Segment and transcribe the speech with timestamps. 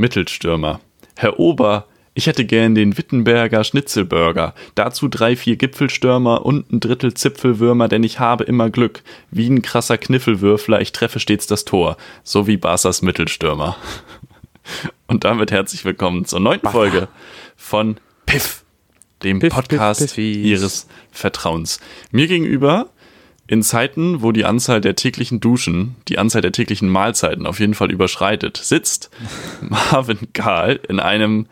[0.00, 0.80] Mittelstürmer.
[1.16, 4.54] Herr Ober, ich hätte gern den Wittenberger Schnitzelburger.
[4.74, 9.02] Dazu drei, vier Gipfelstürmer und ein Drittel Zipfelwürmer, denn ich habe immer Glück.
[9.30, 11.96] Wie ein krasser Kniffelwürfler, ich treffe stets das Tor.
[12.24, 13.76] So wie Barsas Mittelstürmer.
[15.06, 17.08] Und damit herzlich willkommen zur neunten Folge
[17.56, 17.96] von
[18.26, 18.64] Piff,
[19.22, 20.36] dem Piff, Podcast Piff, Piffis.
[20.36, 21.80] Ihres Vertrauens.
[22.10, 22.88] Mir gegenüber
[23.50, 27.74] in Zeiten, wo die Anzahl der täglichen Duschen, die Anzahl der täglichen Mahlzeiten auf jeden
[27.74, 29.10] Fall überschreitet, sitzt
[29.60, 31.46] Marvin Karl in einem,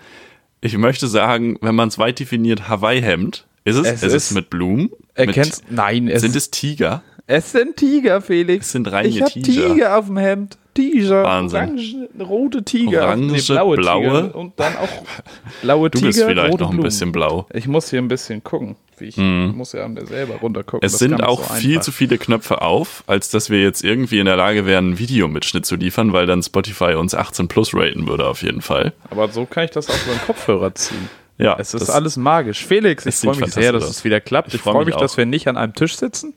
[0.60, 3.46] ich möchte sagen, wenn man es weit definiert, Hawaii-Hemd.
[3.64, 3.86] Ist es?
[3.86, 4.90] Es Es, ist- ist mit Blumen.
[5.14, 7.02] Erkennst, Mit, nein, es, sind es Tiger?
[7.26, 8.66] es sind Tiger, Felix.
[8.66, 9.74] Es sind reine ich Tiger.
[9.74, 9.98] Tiger.
[9.98, 10.56] auf dem Hemd.
[10.82, 11.24] Tiger.
[11.24, 11.58] Wahnsinn.
[11.60, 13.04] Orange, rote Tiger.
[13.06, 14.22] Orange, blaue, blaue.
[14.22, 14.34] Tiger.
[14.36, 14.88] Und dann auch
[15.62, 16.84] blaue Du Tiger, bist vielleicht rote noch ein Blumen.
[16.84, 17.46] bisschen blau.
[17.52, 18.76] Ich muss hier ein bisschen gucken.
[19.00, 20.84] Ich muss ja selber runtergucken.
[20.84, 24.18] Es Das sind auch so viel zu viele Knöpfe auf, als dass wir jetzt irgendwie
[24.18, 28.08] in der Lage wären, einen Videomitschnitt zu liefern, weil dann Spotify uns 18 plus raten
[28.08, 28.92] würde auf jeden Fall.
[29.10, 31.08] Aber so kann ich das auf meinen Kopfhörer ziehen.
[31.38, 32.66] Ja, Es ist alles magisch.
[32.66, 34.48] Felix, ich freue mich sehr, dass es wieder klappt.
[34.48, 35.18] Ich Ich, freu freue mich mich, dass auch.
[35.18, 36.34] wir nicht an einem Tisch sitzen.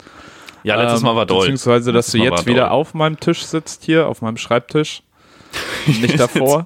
[0.64, 1.40] Ja, letztes Ähm, Mal war doll.
[1.42, 2.70] Beziehungsweise, dass Letztes du jetzt wieder doll.
[2.72, 5.04] auf meinem Tisch sitzt hier, auf meinem Schreibtisch.
[5.88, 6.66] Nicht davor.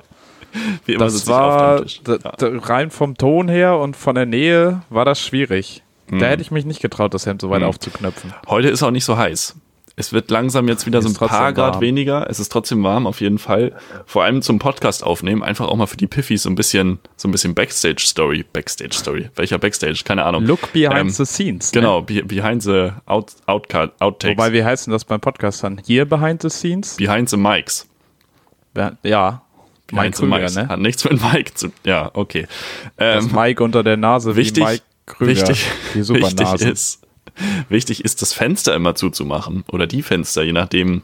[0.86, 2.16] Wie immer das war Ja.
[2.40, 5.84] rein vom Ton her und von der Nähe war das schwierig.
[6.10, 6.20] Mhm.
[6.20, 8.34] Da hätte ich mich nicht getraut, das Hemd so weit aufzuknöpfen.
[8.48, 9.56] Heute ist auch nicht so heiß.
[9.98, 11.82] Es wird langsam jetzt wieder so ein paar Grad warm.
[11.82, 12.30] weniger.
[12.30, 13.72] Es ist trotzdem warm, auf jeden Fall.
[14.06, 17.30] Vor allem zum Podcast aufnehmen, einfach auch mal für die Piffis so ein bisschen, so
[17.30, 18.44] ein bisschen Backstage-Story.
[18.52, 19.30] Backstage-Story.
[19.36, 20.02] Welcher Backstage?
[20.04, 20.44] Keine Ahnung.
[20.44, 21.72] Look behind Ähm, the scenes.
[21.72, 23.92] Genau, be behind the out, Ne?
[24.00, 24.38] Outtakes.
[24.38, 25.82] Wobei, wie heißen das beim Podcast dann?
[25.86, 26.98] Hier behind the scenes?
[26.98, 27.88] behind the Mics.
[29.04, 29.42] Ja.
[29.92, 30.56] Mike Behind the Krüger, Mics.
[30.56, 30.68] ne?
[30.68, 32.48] Hat nichts mit Mike zu Ja, okay.
[32.98, 35.32] Das Ähm, Mike unter der Nase wichtig, wie Mike Krüger.
[35.32, 36.72] wichtig, die wichtig Supernasen.
[36.72, 37.02] ist,
[37.70, 39.64] wichtig ist, das Fenster immer zuzumachen.
[39.72, 41.02] Oder die Fenster, je nachdem,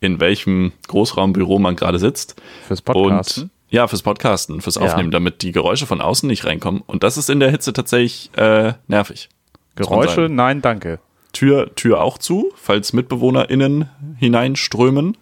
[0.00, 2.36] in welchem Großraumbüro man gerade sitzt.
[2.66, 3.44] Fürs Podcasten.
[3.44, 4.82] Und ja, fürs Podcasten, fürs Ja.
[4.82, 6.82] Aufnehmen, damit die Geräusche von außen nicht reinkommen.
[6.86, 9.28] Und das ist in der Hitze tatsächlich äh, nervig.
[9.76, 10.28] Geräusche?
[10.30, 11.00] Nein, danke.
[11.32, 15.16] Tür, Tür auch zu, falls MitbewohnerInnen hineinströmen.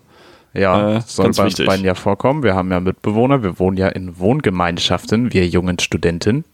[0.55, 2.43] Ja, Äh, das soll bei uns beiden ja vorkommen.
[2.43, 3.43] Wir haben ja Mitbewohner.
[3.43, 6.45] Wir wohnen ja in Wohngemeinschaften, wir jungen Studenten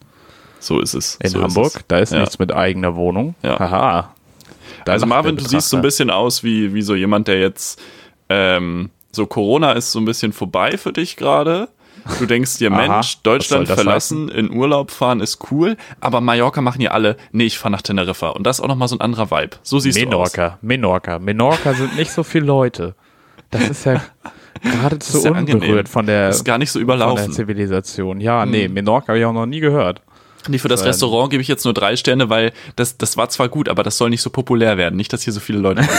[0.63, 1.17] So ist es.
[1.23, 1.73] in so Hamburg.
[1.77, 1.85] es.
[1.89, 2.21] da ist Ja.
[2.21, 3.35] nichts mit eigener Wohnung.
[3.43, 3.59] Ja.
[3.59, 4.15] Haha.
[4.85, 7.81] Da Also Marvin, du siehst so ein bisschen aus wie, wie so jemand, der jetzt
[8.29, 11.69] ähm, so Corona ist so ein bisschen vorbei für dich gerade.
[12.19, 16.61] Du denkst dir, Aha, Mensch, was Deutschland verlassen, in Urlaub fahren ist cool, aber Mallorca
[16.61, 18.31] machen ja alle, nee, ich fahre nach Teneriffa.
[18.31, 19.57] Und das ist auch nochmal so ein anderer Vibe.
[19.63, 21.19] So siehst Menorca, Menorca.
[21.19, 22.95] Menorca sind nicht so viele Leute.
[23.51, 24.01] Das ist ja
[24.63, 25.61] geradezu ist ja angenehm.
[25.63, 26.31] unberührt von du der, aus.
[26.31, 27.33] Das ist gar nicht so von der überlaufen.
[27.33, 28.21] Zivilisation.
[28.21, 30.01] Ja, nee, Menorca habe ich auch noch nie gehört.
[30.49, 30.85] Nee, für das.
[30.85, 33.97] Restaurant gebe ich jetzt nur drei Sterne, weil das, das war zwar gut, aber das
[33.97, 34.97] soll nicht so populär werden.
[34.97, 35.83] Nicht, dass hier so viele Leute.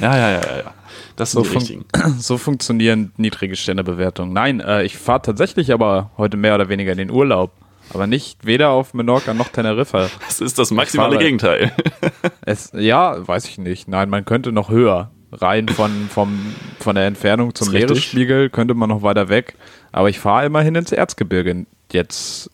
[0.00, 0.74] Ja, ja, ja, ja, ja.
[1.16, 1.84] Das sind So, die richtigen.
[2.18, 4.32] so funktionieren niedrige Sternebewertungen.
[4.32, 7.52] Nein, äh, ich fahre tatsächlich aber heute mehr oder weniger in den Urlaub.
[7.92, 10.08] Aber nicht weder auf Menorca noch Teneriffa.
[10.26, 11.72] Das ist das maximale fahre- Gegenteil.
[12.46, 13.88] Es, ja, weiß ich nicht.
[13.88, 15.10] Nein, man könnte noch höher.
[15.32, 17.70] Rein von, vom, von der Entfernung zum.
[17.72, 19.56] Meeresspiegel könnte man noch weiter weg.
[19.92, 22.50] Aber ich fahre immerhin ins Erzgebirge jetzt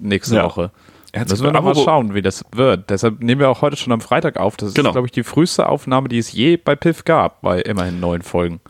[0.00, 0.44] nächste Ja.
[0.44, 0.70] Woche.
[1.12, 1.30] Erzgebirge.
[1.30, 2.88] Müssen wir noch mal Apropos- schauen, wie das wird.
[2.90, 4.56] Deshalb nehmen wir auch heute schon am Freitag auf.
[4.56, 4.90] Das Genau.
[4.90, 8.22] ist, glaube ich, die früheste Aufnahme, die es je bei Piff gab, bei immerhin neun
[8.22, 8.60] Folgen.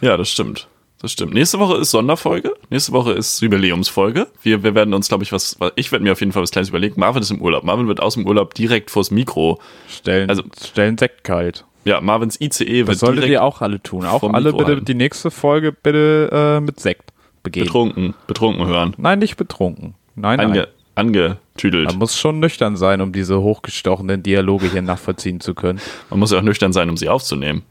[0.00, 0.68] Ja, das stimmt.
[1.02, 1.34] Das stimmt.
[1.34, 2.54] Nächste Woche ist Sonderfolge.
[2.70, 4.28] Nächste Woche ist Jubiläumsfolge.
[4.42, 6.68] Wir, wir werden uns, glaube ich, was, ich werde mir auf jeden Fall was Kleines
[6.70, 6.94] überlegen.
[6.98, 7.64] Marvin ist im Urlaub.
[7.64, 9.60] Marvin wird aus dem Urlaub direkt vors Mikro.
[9.88, 11.64] Stellen, Also- stellen Sekt kalt.
[11.84, 14.06] Ja, Marvins ICE Das wird solltet direkt ihr auch alle tun.
[14.06, 14.84] Auch alle Mikro bitte halten.
[14.84, 17.10] die nächste Folge bitte äh, mit Sekt
[17.42, 17.64] begehen.
[17.64, 18.94] betrunken, betrunken hören.
[18.96, 19.94] Nein, nicht betrunken.
[20.14, 20.50] Nein, nein.
[20.50, 21.86] Ange, angetüdelt.
[21.88, 25.80] Man muss schon nüchtern sein, um diese hochgestochenen Dialoge hier nachvollziehen zu können.
[26.10, 27.62] Man muss ja auch nüchtern sein, um sie aufzunehmen.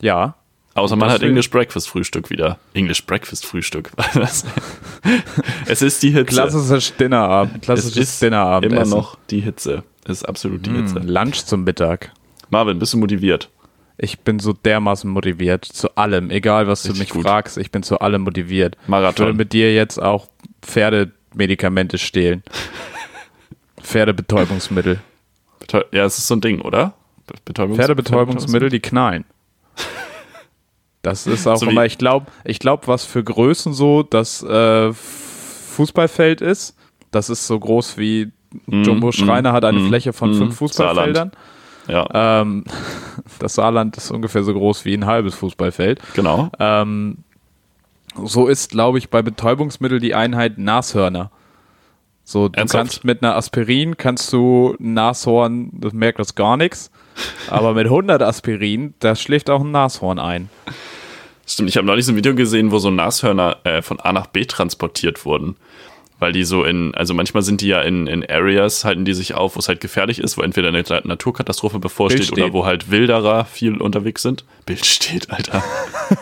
[0.00, 0.34] Ja.
[0.74, 2.58] Außer man hat will- English Breakfast Frühstück wieder.
[2.74, 3.92] English Breakfast Frühstück.
[5.66, 6.24] Es ist die Hitze.
[6.34, 7.56] Klassisches Dinnerabend.
[7.56, 8.72] es Klassisches ist Dinnerabend.
[8.72, 9.82] immer noch die Hitze.
[10.04, 10.98] Es ist absolut die Hitze.
[11.00, 12.12] Lunch zum Mittag.
[12.50, 13.48] Marvin, bist du motiviert?
[13.98, 16.30] Ich bin so dermaßen motiviert zu allem.
[16.30, 17.22] Egal, was du Richtig mich gut.
[17.26, 18.76] fragst, ich bin zu allem motiviert.
[18.86, 19.12] Marathon.
[19.12, 20.26] Ich würde mit dir jetzt auch
[21.36, 22.42] Pferdemedikamente stehlen.
[23.82, 25.00] Pferdebetäubungsmittel.
[25.60, 26.94] Betäu- Ja, es ist so ein Ding, oder?
[27.26, 29.24] Be- Betäubungs Pferdebetäubungsmittel, die knallen.
[31.02, 34.92] Das ist auch So immer, ich glaube, ich glaub, was für Größen so das äh,
[34.92, 36.74] Fußballfeld ist.
[37.10, 38.32] Das ist so groß wie
[38.66, 41.32] Jumbo Schreiner hat eine mm, Fläche von mm, fünf Fußballfeldern.
[41.88, 42.08] Ja,
[42.40, 42.64] Ähm,
[43.38, 46.00] das Saarland ist ungefähr so groß wie ein halbes Fußballfeld.
[46.14, 46.50] genau.
[46.58, 47.18] Ähm,
[48.24, 51.30] so ist, glaube ich, bei Betäubungsmittel die Einheit Nashörner.
[52.24, 52.80] So, du Ernsthaft?
[52.80, 56.90] kannst mit einer Aspirin kannst du ein Nashorn, das merkt das gar nichts.
[57.48, 60.50] Aber mit 100 Aspirin, da schläft auch ein Nashorn ein.
[61.46, 64.26] Stimmt, ich habe neulich so ein Video gesehen, wo so Nashörner äh, von A nach
[64.26, 65.56] B transportiert wurden.
[66.18, 69.34] Weil die so in, also manchmal sind die ja in, in Areas, halten die sich
[69.34, 72.52] auf, wo es halt gefährlich ist, wo entweder eine Naturkatastrophe bevorsteht oder steht.
[72.54, 74.44] wo halt Wilderer viel unterwegs sind.
[74.64, 75.62] Bild steht, Alter.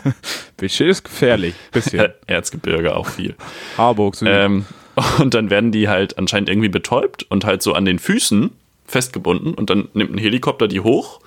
[0.57, 1.55] Bild ist gefährlich.
[1.71, 2.09] Bisschen.
[2.27, 3.37] Erzgebirge auch viel.
[3.79, 4.33] Harburg, Süden.
[4.35, 4.67] Ähm,
[5.19, 8.51] und dann werden die halt anscheinend irgendwie betäubt und halt so an den Füßen
[8.87, 11.21] festgebunden und dann nimmt ein Helikopter die hoch,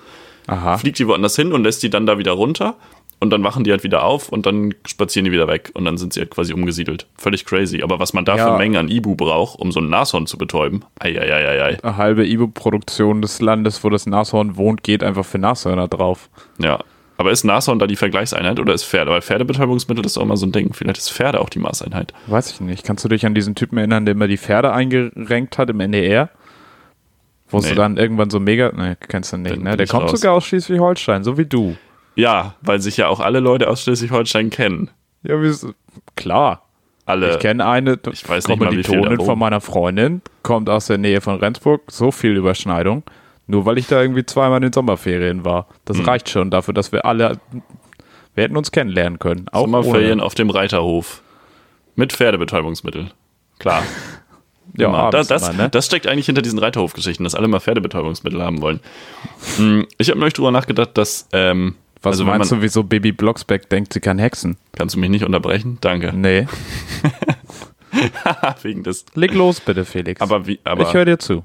[0.46, 0.78] Aha.
[0.78, 2.76] fliegt die woanders hin und lässt die dann da wieder runter
[3.20, 5.98] und dann wachen die halt wieder auf und dann spazieren die wieder weg und dann
[5.98, 7.06] sind sie halt quasi umgesiedelt.
[7.16, 7.82] Völlig crazy.
[7.82, 8.52] Aber was man da Ja.
[8.52, 11.78] für Mengen an Ibu braucht, um so ein Nashorn zu betäuben, eieieiei.
[11.82, 16.28] Eine halbe Ibo-Produktion des Landes, wo das Nashorn wohnt, geht einfach für Nashörner drauf.
[16.58, 16.78] Ja.
[17.16, 19.10] Aber ist Nashorn da die Vergleichseinheit oder ist Pferde?
[19.10, 20.72] Weil Pferdebetäubungsmittel ist auch immer so ein Ding.
[20.72, 22.12] Vielleicht ist Pferde auch die Maßeinheit.
[22.28, 22.84] Weiß ich nicht.
[22.84, 26.30] Kannst du dich an diesen Typen erinnern, der immer die Pferde eingerenkt hat im NDR?
[27.50, 27.64] Wo Nee.
[27.68, 28.70] sie dann irgendwann so mega.
[28.70, 29.70] Ne, kennst du nicht, Bin- ne?
[29.70, 30.20] bin Der ich kommt raus.
[30.20, 31.76] sogar aus Schleswig-Holstein, so wie du.
[32.18, 34.90] Ja, weil sich ja auch alle Leute aus Schleswig-Holstein kennen.
[35.22, 35.54] Ja, wie
[36.16, 36.64] klar.
[37.06, 37.30] Alle.
[37.34, 40.98] Ich kenne eine ich weiß nicht mal, wie viel von meiner Freundin, kommt aus der
[40.98, 43.04] Nähe von Rendsburg, so viel Überschneidung.
[43.46, 45.68] Nur weil ich da irgendwie zweimal in den Sommerferien war.
[45.86, 46.04] Das Hm.
[46.04, 47.38] reicht schon dafür, dass wir alle,
[48.34, 49.46] wir hätten uns kennenlernen können.
[49.52, 50.24] Auch Sommerferien ohne.
[50.24, 51.22] auf dem Reiterhof.
[51.94, 53.10] Mit Pferdebetäubungsmittel.
[53.60, 53.82] Klar.
[54.76, 55.68] Ja, abends das, das, immer, ne?
[55.70, 58.80] das steckt eigentlich hinter diesen Reiterhofgeschichten, dass alle mal Pferdebetäubungsmittel haben wollen.
[59.56, 61.26] Hm, Ich habe neulich drüber nachgedacht, dass.
[61.32, 64.56] Ähm, Was also meinst man, du, wieso Baby Blocksberg denkt, sie kann hexen?
[64.72, 65.78] Kannst du mich nicht unterbrechen?
[65.80, 66.12] Danke.
[66.14, 66.46] Nee.
[68.62, 69.06] Wegen des.
[69.14, 70.20] Leg los bitte, Felix.
[70.20, 70.60] Aber wie.
[70.64, 71.44] Aber ich höre dir zu.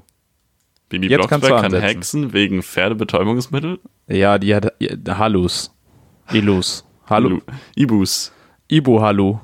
[0.88, 3.80] Bibi jetzt Blocksberg kann hexen wegen Pferdebetäubungsmittel?
[4.06, 4.72] Ja, die hat
[5.08, 5.72] Hallus.
[6.32, 6.84] Ilus.
[7.08, 7.28] Hallo.
[7.30, 7.40] Lu-
[7.74, 8.32] Ibus.
[8.68, 9.38] Ibu Hallu.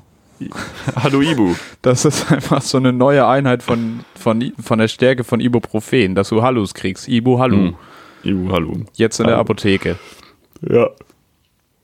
[0.95, 1.55] Hallo Ibu.
[1.81, 6.29] Das ist einfach so eine neue Einheit von, von, von der Stärke von Ibuprofen, dass
[6.29, 7.07] du Hallus kriegst.
[7.07, 7.57] Ibu Hallu.
[7.57, 7.75] Hm.
[8.23, 8.77] Ibu, hallo.
[8.93, 9.41] Jetzt in der Hallo.
[9.41, 9.97] Apotheke.
[10.61, 10.89] Ja.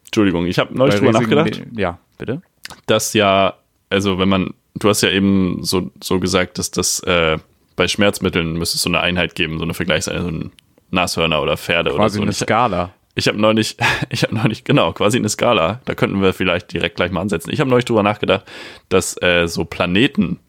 [0.06, 1.62] Entschuldigung, ich habe neulich drüber nachgedacht.
[1.76, 2.42] Ja, bitte.
[2.86, 3.56] dass ja,
[3.90, 7.38] also wenn man, du hast ja eben so, so gesagt, dass das äh,
[7.76, 10.52] bei Schmerzmitteln müsste es so eine Einheit geben, so eine Vergleichseinheit, so ein
[10.92, 12.22] Nashörner oder Pferde oder Quasi so.
[12.22, 12.92] eine Und ich Skala.
[13.16, 13.78] ich habe neulich,
[14.10, 15.82] ich habe neulich, genau, quasi eine Skala.
[15.86, 17.52] Da könnten wir vielleicht direkt gleich mal ansetzen.
[17.52, 18.46] Ich habe neulich drüber nachgedacht,
[18.90, 20.40] dass äh, so Planeten,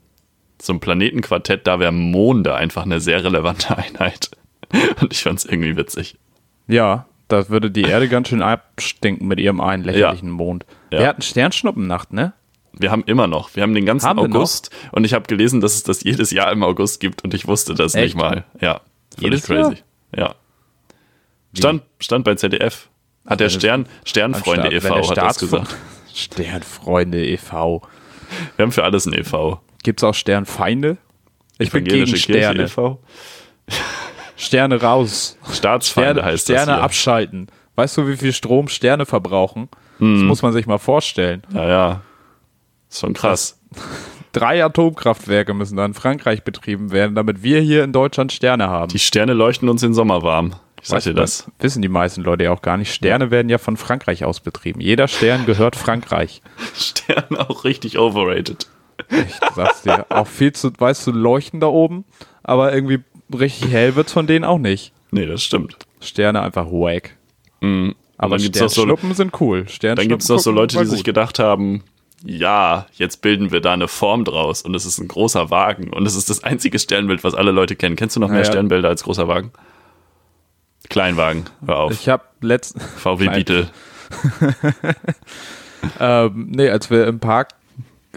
[0.60, 4.30] so ein Planetenquartett, da wäre Monde einfach eine sehr relevante Einheit.
[5.00, 6.16] Und ich fand's irgendwie witzig.
[6.66, 10.64] Ja, da würde die Erde ganz schön abstinken mit ihrem einen lächerlichen Mond.
[10.90, 10.98] Ja.
[11.00, 12.32] Wir hatten Sternschnuppennacht, ne?
[12.72, 14.18] Wir haben immer noch, wir haben den ganzen Haben?
[14.20, 17.46] August und ich habe gelesen, dass es das jedes Jahr im August gibt und ich
[17.48, 18.04] wusste das Echt?
[18.04, 18.44] nicht mal.
[18.60, 18.80] Ja,
[19.18, 19.70] völlig Jedes Jahr?
[19.70, 19.82] crazy.
[20.16, 20.34] Ja.
[21.56, 22.88] Stand, stand bei ZDF.
[23.26, 24.88] Hat der wenn es- Stern, Sternfreunde e.V.
[25.00, 25.76] der hat das gesagt.
[26.14, 27.82] Sternfreunde e.V.
[28.56, 29.60] Wir haben für alles ein e.V.
[29.82, 30.98] Gibt es auch Sternfeinde?
[31.58, 32.62] Ich bin gegen Kirche Sterne.
[32.64, 33.00] e.V.
[34.38, 35.36] Sterne raus.
[35.52, 36.82] Staatsfeinde Sterne, heißt Sterne das hier.
[36.84, 37.46] abschalten.
[37.74, 39.68] Weißt du, wie viel Strom Sterne verbrauchen?
[39.98, 40.14] Hm.
[40.14, 41.42] Das muss man sich mal vorstellen.
[41.52, 42.00] Ja, ja.
[42.88, 43.60] Ist schon krass.
[44.32, 48.90] Drei Atomkraftwerke müssen da in Frankreich betrieben werden, damit wir hier in Deutschland Sterne haben.
[48.90, 50.54] Die Sterne leuchten uns den Sommer warm.
[50.80, 51.50] Ich sag dir das.
[51.58, 52.94] Wissen die meisten Leute ja auch gar nicht.
[52.94, 54.80] Sterne werden ja von Frankreich aus betrieben.
[54.80, 56.42] Jeder Stern gehört Frankreich.
[56.74, 58.68] Sterne auch richtig overrated.
[59.10, 60.06] Ich sag's dir.
[60.10, 62.04] Auch viel zu, weißt du, leuchten da oben,
[62.42, 63.00] aber irgendwie
[63.32, 64.92] richtig hell wird's von denen auch nicht.
[65.10, 65.76] Nee, das stimmt.
[66.00, 67.16] Sterne einfach wack.
[67.60, 67.94] Mhm.
[68.16, 69.60] Aber noch so, Sternschnuppen sind cool.
[69.60, 71.84] Dann Sternschnuppen gibt es noch so Leute, die sich gedacht haben,
[72.24, 76.04] ja, jetzt bilden wir da eine Form draus und es ist ein großer Wagen und
[76.06, 77.96] es ist das einzige Sternbild, was alle Leute kennen.
[77.96, 78.44] Kennst du noch mehr.
[78.44, 79.52] Sternbilder als großer Wagen?
[80.88, 81.92] Kleinwagen, hör auf.
[81.92, 83.70] Ich habe letzt, VW Beetle.
[86.00, 87.50] ähm, nee, als wir im Park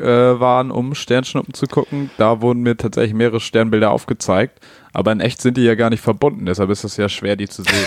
[0.01, 4.59] äh, waren, um Sternschnuppen zu gucken, da wurden mir tatsächlich mehrere Sternbilder aufgezeigt.
[4.93, 7.47] Aber in echt sind die ja gar nicht verbunden, deshalb ist es ja schwer, die
[7.47, 7.73] zu sehen.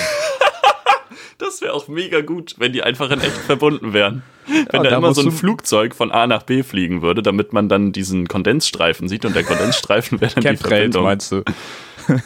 [1.38, 4.23] Das wäre auch mega gut, wenn die einfach in echt verbunden wären.
[4.47, 7.68] Wenn da da immer so ein Flugzeug von A nach B fliegen würde, damit man
[7.68, 11.04] dann diesen Kondensstreifen sieht und der Kondensstreifen wäre dann die Chemtrails Verbindung.
[11.04, 11.42] meinst du?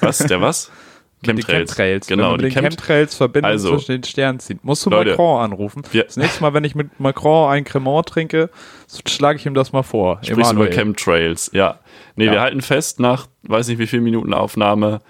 [0.00, 0.70] Was, der was?
[1.22, 2.06] Die Chemtrails.
[2.06, 4.62] Genau, Wenn man die mit den Chemt Chemtrails Verbindung Also, zwischen den Sternen zieht.
[4.64, 5.82] Musst du Leute, Macron anrufen.
[5.92, 8.50] das nächste Mal, wenn ich mit Macron ein Cremant trinke,
[9.06, 10.16] schlage ich ihm das mal vor.
[10.22, 10.70] Sprichst über Emanuel.
[10.72, 11.80] Chemtrails, ja.
[12.14, 12.32] Nee, Ja.
[12.32, 15.00] wir halten fest, nach weiß nicht wie viel Minuten Aufnahme,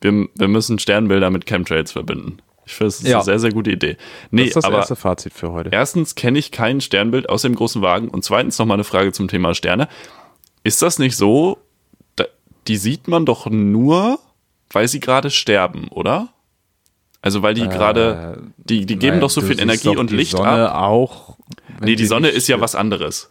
[0.00, 2.38] wir, wir müssen Sternbilder mit Chemtrails verbinden.
[2.64, 3.16] Ich finde, das ist Ja.
[3.16, 3.96] eine sehr, sehr gute Idee.
[4.30, 5.70] Nee, Das ist das aber erste Fazit für heute.
[5.72, 9.26] erstens kenne ich kein Sternbild aus dem großen Wagen und zweitens nochmal eine Frage zum
[9.26, 9.88] Thema Sterne.
[10.62, 11.58] Ist das nicht so,
[12.68, 14.18] die sieht man doch nur,
[14.70, 16.28] weil sie gerade sterben, oder?
[17.20, 20.32] Also weil die gerade, die, die geben Naja, doch so viel Energie und die Licht
[20.32, 20.82] Sonne ab.
[20.82, 21.36] auch.
[21.78, 23.30] wenn Nee, die Sonne ist ja was anderes.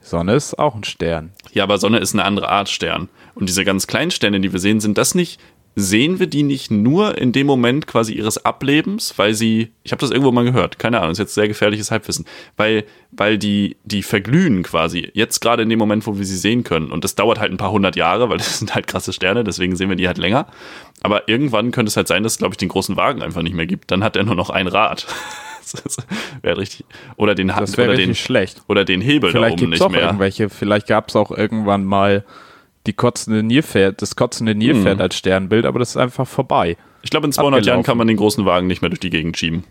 [0.00, 1.32] Sonne ist auch ein Stern.
[1.52, 3.08] Ja, aber Sonne ist eine andere Art Stern.
[3.34, 5.40] Und diese ganz kleinen Sterne, die wir sehen, sind das nicht
[5.78, 10.00] sehen wir die nicht nur in dem Moment quasi ihres Ablebens, weil sie, ich habe
[10.00, 12.24] das irgendwo mal gehört, keine Ahnung, ist jetzt sehr gefährliches Halbwissen,
[12.56, 16.64] weil, weil die, die verglühen quasi, jetzt gerade in dem Moment, wo wir sie sehen
[16.64, 16.90] können.
[16.90, 19.76] Und das dauert halt ein paar hundert Jahre, weil das sind halt krasse Sterne, deswegen
[19.76, 20.46] sehen wir die halt länger.
[21.02, 23.54] Aber irgendwann könnte es halt sein, dass es, glaube ich, den großen Wagen einfach nicht
[23.54, 23.90] mehr gibt.
[23.90, 25.06] Dann hat er nur noch ein Rad.
[26.42, 26.86] wäre richtig.
[27.16, 28.62] Oder den Das oder den, schlecht.
[28.66, 30.02] oder den Hebel da Vielleicht oben gibt es nicht auch mehr.
[30.02, 32.24] irgendwelche, vielleicht gab es auch irgendwann mal
[32.86, 34.58] die kotzende Nilpferd, das kotzende Hm.
[34.58, 36.76] Nilpferd als Sternbild, aber das ist einfach vorbei.
[37.02, 37.86] Ich glaube, in 200 Jahren abgelaufen.
[37.86, 39.64] kann man den großen Wagen nicht mehr durch die Gegend schieben.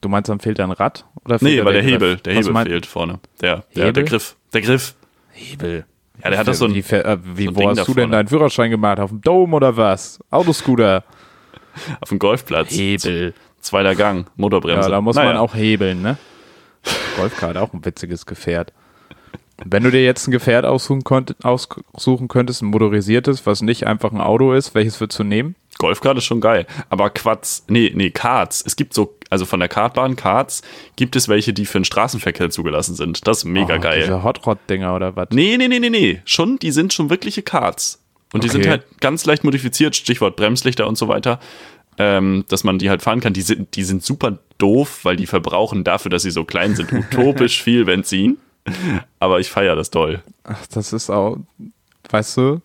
[0.00, 1.04] Du meinst, dann fehlt da ein Rad?
[1.24, 1.82] Oder fehlt Nee, weil der?
[1.82, 3.20] Hebel, der Was Hebel fehlt vorne.
[3.42, 3.92] Der, der, Hebel?
[3.92, 4.36] der Griff.
[4.52, 4.94] Der Griff.
[5.32, 5.84] Hebel.
[6.22, 7.94] Ja, der hat das so ein- Wie, äh, wie so ein wo Ding hast du
[7.94, 8.98] denn deinen Führerschein gemacht?
[9.00, 10.18] Auf dem Dom oder was?
[10.30, 11.04] Autoscooter.
[12.00, 12.70] Auf dem Golfplatz.
[12.72, 13.34] Hebel.
[13.60, 14.88] Zweiter Gang, Motorbremse.
[14.88, 15.30] Ja, da muss Naja.
[15.30, 16.16] man auch hebeln, ne?
[17.16, 18.72] Golfkart auch ein witziges Gefährt.
[19.64, 24.12] Wenn du dir jetzt ein Gefährt aussuchen, konnt, aussuchen könntest, ein motorisiertes, was nicht einfach
[24.12, 25.54] ein Auto ist, welches würdest du nehmen?
[25.78, 26.66] Golfkart ist schon geil.
[26.90, 28.62] Aber Quads, nee, nee, Karts.
[28.66, 30.60] Es gibt so, also von der Kartbahn Karts
[30.96, 33.26] gibt es welche, die für den Straßenverkehr zugelassen sind.
[33.26, 34.00] Das ist mega Oh, geil.
[34.02, 35.28] Diese Hot Rod-Dinger oder was?
[35.32, 36.20] Nee, nee, nee, nee, nee.
[36.26, 38.02] Schon, die sind schon wirkliche Karts.
[38.32, 38.58] Und die Okay.
[38.62, 41.40] sind halt ganz leicht modifiziert, Stichwort Bremslichter und so weiter,
[41.98, 43.32] ähm, dass man die halt fahren kann.
[43.32, 46.92] Die sind, die sind super doof, weil die verbrauchen dafür, dass sie so klein sind,
[47.14, 48.36] utopisch viel Benzin.
[49.18, 50.22] Aber ich feiere das doll.
[50.44, 51.38] Ach, das ist auch,
[52.10, 52.60] weißt du,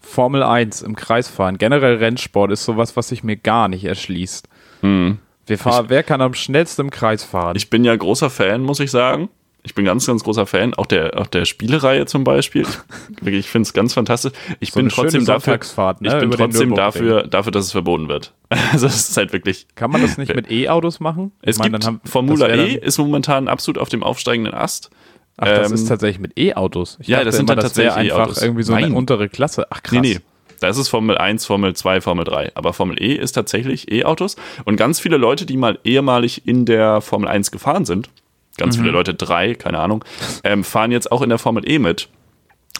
[0.00, 4.48] Formel 1 im Kreisfahren, generell Rennsport ist sowas, was sich mir gar nicht erschließt.
[4.80, 7.50] Wir fahren, wer kann am schnellsten im Kreis fahren?
[7.50, 7.56] Hm.
[7.56, 9.28] Ich bin ja großer Fan, muss ich sagen.
[9.64, 12.62] Ich bin ganz, ganz großer Fan, auch der, auch der Spielereihe zum Beispiel.
[12.62, 12.68] Ich,
[13.24, 14.32] wirklich, ich finde es ganz fantastisch.
[14.60, 18.08] Ich So bin trotzdem dafür, ne, ich bin über trotzdem dafür, dafür, dass es verboten
[18.08, 18.32] wird.
[18.72, 19.66] Also es ist halt wirklich.
[19.74, 21.32] kann man das nicht mit E-Autos machen?
[21.42, 24.90] Es Ich meine, gibt haben- Formula E ist momentan absolut auf dem aufsteigenden Ast.
[25.38, 26.98] Ach, das Ähm, ist tatsächlich mit E-Autos.
[27.02, 28.42] Ja, das sind immer, dann das tatsächlich einfach E-Autos.
[28.42, 28.96] irgendwie so eine Nein.
[28.96, 29.66] untere Klasse.
[29.70, 29.92] Ach krass.
[29.92, 30.20] Nee, nee.
[30.60, 32.50] Da ist Formel 1, Formel 2, Formel 3.
[32.56, 34.34] Aber Formel E ist tatsächlich E-Autos.
[34.64, 38.10] Und ganz viele Leute, die mal ehemalig in der Formel 1 gefahren sind,
[38.56, 38.80] ganz Mhm.
[38.82, 40.04] viele Leute, drei, keine Ahnung,
[40.42, 42.08] ähm, fahren jetzt auch in der Formel E mit.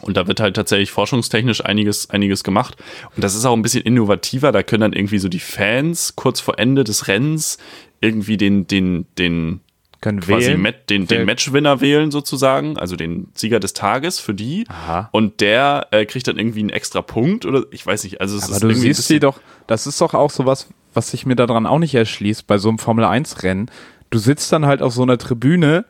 [0.00, 2.76] Und da wird halt tatsächlich forschungstechnisch einiges, einiges gemacht.
[3.14, 4.50] Und das ist auch ein bisschen innovativer.
[4.50, 7.58] Da können dann irgendwie so die Fans kurz vor Ende des Rennens
[8.00, 9.60] irgendwie den, den, den,
[10.00, 10.74] Können quasi wählen.
[10.88, 14.64] Den, den Matchwinner wählen sozusagen, also den Sieger des Tages für die.
[14.68, 15.08] Aha.
[15.10, 18.20] Und der äh, kriegt dann irgendwie einen extra Punkt oder ich weiß nicht.
[18.20, 21.26] Also es Aber ist du siehst sie doch, das ist doch auch sowas, was sich
[21.26, 23.70] mir daran auch nicht erschließt bei so einem Formel-1-Rennen.
[24.10, 25.84] Du sitzt dann halt auf so einer Tribüne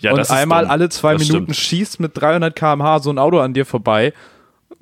[0.00, 0.70] ja, und einmal dumm.
[0.70, 1.56] alle zwei Das Minuten stimmt.
[1.56, 4.12] schießt mit 300 km/h so ein Auto an dir vorbei,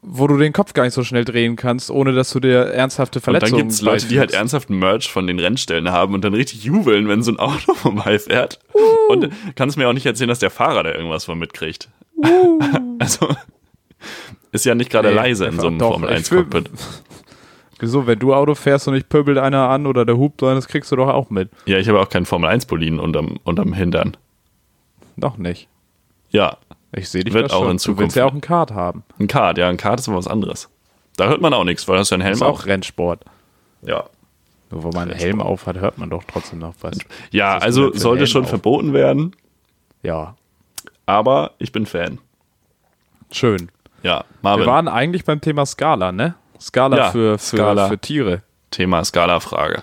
[0.07, 3.19] wo du den Kopf gar nicht so schnell drehen kannst, ohne dass du dir ernsthafte
[3.19, 6.23] Und dann Verletzungen gibt es Leute, die halt ernsthaft Merch von den Rennstellen haben und
[6.25, 8.59] dann richtig jubeln, wenn so ein Auto vorbeifährt.
[9.09, 11.89] Und kannst mir auch nicht erzählen, dass der Fahrer da irgendwas von mitkriegt.
[12.99, 13.29] also
[14.53, 16.71] ist ja nicht gerade Nee, leise in so einem doch, Formel ich 1 will- Cockpit.
[17.81, 20.93] Wieso, wenn du Auto fährst und ich pöbelt einer an oder der hupt das kriegst
[20.93, 21.51] du doch auch mit.
[21.67, 24.17] Ja, ich habe auch keinen Formel 1 Polin unterm, unterm Hintern.
[25.17, 25.69] Noch nicht.
[26.31, 26.57] Ja,
[26.97, 27.71] Ich sehe dich Wird das auch schon.
[27.73, 28.01] in Du Zukunft.
[28.03, 29.03] willst ja auch einen Kart haben.
[29.19, 30.69] ein Kart, ja, ein Kart ist aber was anderes.
[31.17, 33.25] Da hört man auch nichts, weil das ja ein Helm ist auch Rennsport.
[33.83, 34.05] Ja.
[34.71, 36.99] Nur wo man einen Helm auf hat, hört man doch trotzdem noch was.
[37.31, 38.49] Ja, du also sollte schon auf?
[38.49, 39.35] verboten werden,
[40.03, 40.35] Ja,
[41.07, 42.19] aber ich bin Fan.
[43.31, 43.71] schön.
[44.03, 46.35] Ja, Wir Marvin, waren eigentlich beim Thema Skala, ne?
[46.61, 47.89] Skala, Ja, für, für, Skala.
[47.89, 48.43] für Tiere.
[48.71, 49.83] Thema Skala-Frage.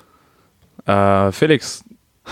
[0.86, 1.84] Äh, Felix,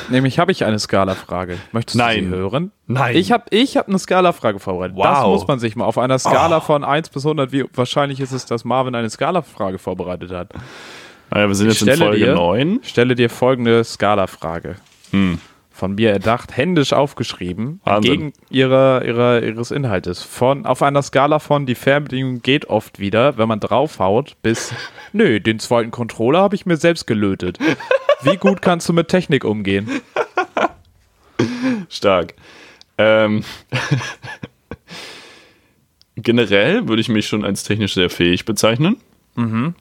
[0.09, 1.57] nämlich habe ich eine Skala-Frage.
[1.71, 2.25] Möchtest Nein.
[2.25, 2.71] du sie hören?
[2.87, 3.15] Nein.
[3.15, 4.97] Ich habe ich hab eine Skala-Frage vorbereitet.
[4.97, 5.27] Das Wow.
[5.39, 6.61] muss man sich mal auf einer Skala Oh.
[6.61, 10.53] von 1 bis 100, wie wahrscheinlich ist es, dass Marvin eine Skala-Frage vorbereitet hat.
[11.31, 12.79] Naja, wir sind jetzt in Folge dir- 9.
[12.83, 14.75] Stelle dir folgende Skala-Frage.
[15.71, 18.11] Von mir erdacht, händisch aufgeschrieben, Wahnsinn.
[18.11, 20.21] gegen ihrer, ihrer, ihres Inhaltes.
[20.23, 24.73] Von, auf einer Skala von, die Fernbedienung geht oft wieder, wenn man draufhaut, bis,
[25.13, 27.59] nö, den zweiten Controller habe ich mir selbst gelötet.
[28.23, 30.01] Wie gut kannst du mit Technik umgehen?
[31.89, 32.33] Stark.
[32.97, 33.43] Ähm,
[36.15, 38.97] generell würde ich mich schon als technisch sehr fähig bezeichnen.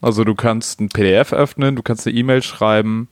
[0.01, 3.09] Also du kannst ein PDF öffnen, du kannst eine E-Mail schreiben.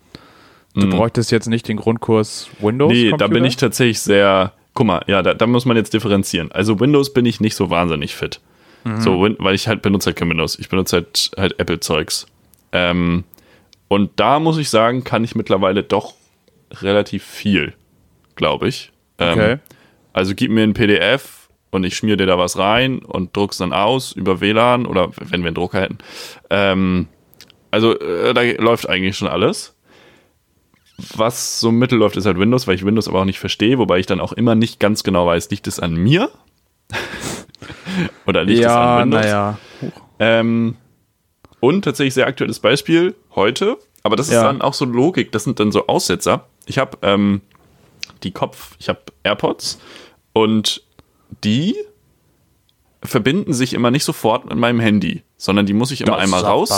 [0.73, 2.93] Du bräuchtest jetzt nicht den Grundkurs Windows.
[2.93, 2.99] Mhm.
[2.99, 4.53] Nee, da bin ich tatsächlich sehr.
[4.75, 6.51] Guck mal, ja, da, da muss man jetzt differenzieren.
[6.51, 8.39] Also Windows bin ich nicht so wahnsinnig fit.
[8.99, 10.57] So, Win weil ich halt benutze halt kein Windows.
[10.59, 12.27] Ich benutze halt, halt Apple-Zeugs.
[12.71, 13.23] Ähm,
[13.87, 16.13] und da muss ich sagen, kann ich mittlerweile doch
[16.81, 17.73] relativ viel,
[18.35, 18.91] glaube ich.
[19.19, 19.57] Ähm, Okay.
[20.13, 23.71] Also gib mir ein PDF und ich schmier dir da was rein und druck's dann
[23.71, 25.99] aus über WLAN oder wenn wir einen Drucker hätten.
[26.49, 27.07] Ähm,
[27.69, 29.75] also äh, da läuft eigentlich schon alles.
[31.15, 33.99] Was so mittel läuft, ist halt Windows, weil ich Windows aber auch nicht verstehe, wobei
[33.99, 36.31] ich dann auch immer nicht ganz genau weiß, liegt es an mir?
[38.25, 39.21] Oder liegt es ja, an Windows?
[39.21, 39.59] naja.
[40.17, 40.75] Ähm,
[41.59, 44.43] Und tatsächlich sehr aktuelles Beispiel heute, aber das ist Ja.
[44.43, 46.45] dann auch so Logik, das sind dann so Aussetzer.
[46.65, 47.41] Ich habe ähm,
[48.23, 49.79] die Kopf, ich habe AirPods
[50.33, 50.83] und
[51.43, 51.75] die
[53.03, 56.41] verbinden sich immer nicht sofort mit meinem Handy, sondern die muss ich immer Das einmal
[56.41, 56.69] raus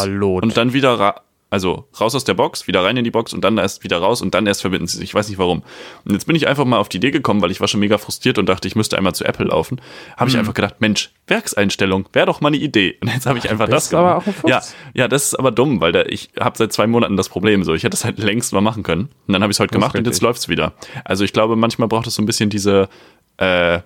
[0.43, 3.41] und dann wieder ra also raus aus der Box, wieder rein in die Box und
[3.43, 5.05] dann erst wieder raus und dann erst verbinden sie sich.
[5.09, 5.63] Ich weiß nicht warum.
[6.05, 7.97] Und jetzt bin ich einfach mal auf die Idee gekommen, weil ich war schon mega
[7.97, 9.81] frustriert und dachte, ich müsste einmal zu Apple laufen.
[10.17, 10.41] Habe ich Mhm.
[10.41, 12.97] einfach gedacht, Mensch, Werkseinstellung, wäre doch mal eine Idee.
[13.01, 14.49] Und jetzt habe ich einfach das bist aber auch ein Fuchs.
[14.49, 14.61] Ja,
[14.93, 17.73] ja, das ist aber dumm, weil da, ich habe seit zwei Monaten das Problem so.
[17.73, 19.09] Ich hätte es halt längst mal machen können.
[19.27, 20.73] Und dann habe ich es heute gemacht und jetzt läuft's wieder.
[21.03, 22.89] Also ich glaube, manchmal braucht es so ein bisschen diese,
[23.37, 23.79] äh,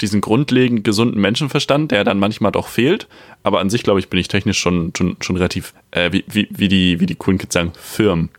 [0.00, 3.08] diesen grundlegend gesunden Menschenverstand, der dann manchmal doch fehlt.
[3.42, 6.48] Aber an sich, glaube ich, bin ich technisch schon, schon, schon relativ, äh, wie, wie,
[6.50, 8.30] wie, die, wie die coolen Kids sagen, firm.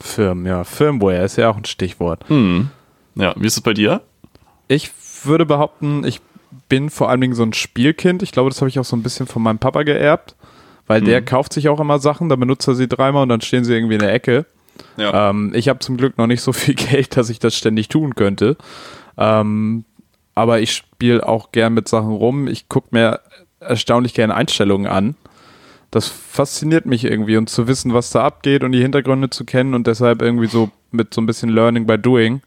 [0.00, 0.64] Firm, ja.
[0.64, 2.24] Firmware ist ja auch ein Stichwort.
[3.14, 4.02] Ja, wie ist es bei dir?
[4.68, 4.90] Ich
[5.24, 6.20] würde behaupten, ich
[6.68, 8.22] bin vor allen Dingen so ein Spielkind.
[8.22, 10.36] Ich glaube, das habe ich auch so ein bisschen von meinem Papa geerbt,
[10.86, 13.64] weil der kauft sich auch immer Sachen, dann benutzt er sie dreimal und dann stehen
[13.64, 14.46] sie irgendwie in der Ecke.
[14.96, 15.30] Ja.
[15.30, 18.14] Ähm, ich habe zum Glück noch nicht so viel Geld, dass ich das ständig tun
[18.14, 18.56] könnte.
[19.18, 19.84] Ähm,
[20.40, 22.48] aber ich spiele auch gern mit Sachen rum.
[22.48, 23.20] Ich gucke mir
[23.60, 25.16] erstaunlich gerne Einstellungen an.
[25.90, 29.74] Das fasziniert mich irgendwie und zu wissen, was da abgeht und die Hintergründe zu kennen
[29.74, 32.40] und deshalb irgendwie so mit so ein bisschen Learning by Doing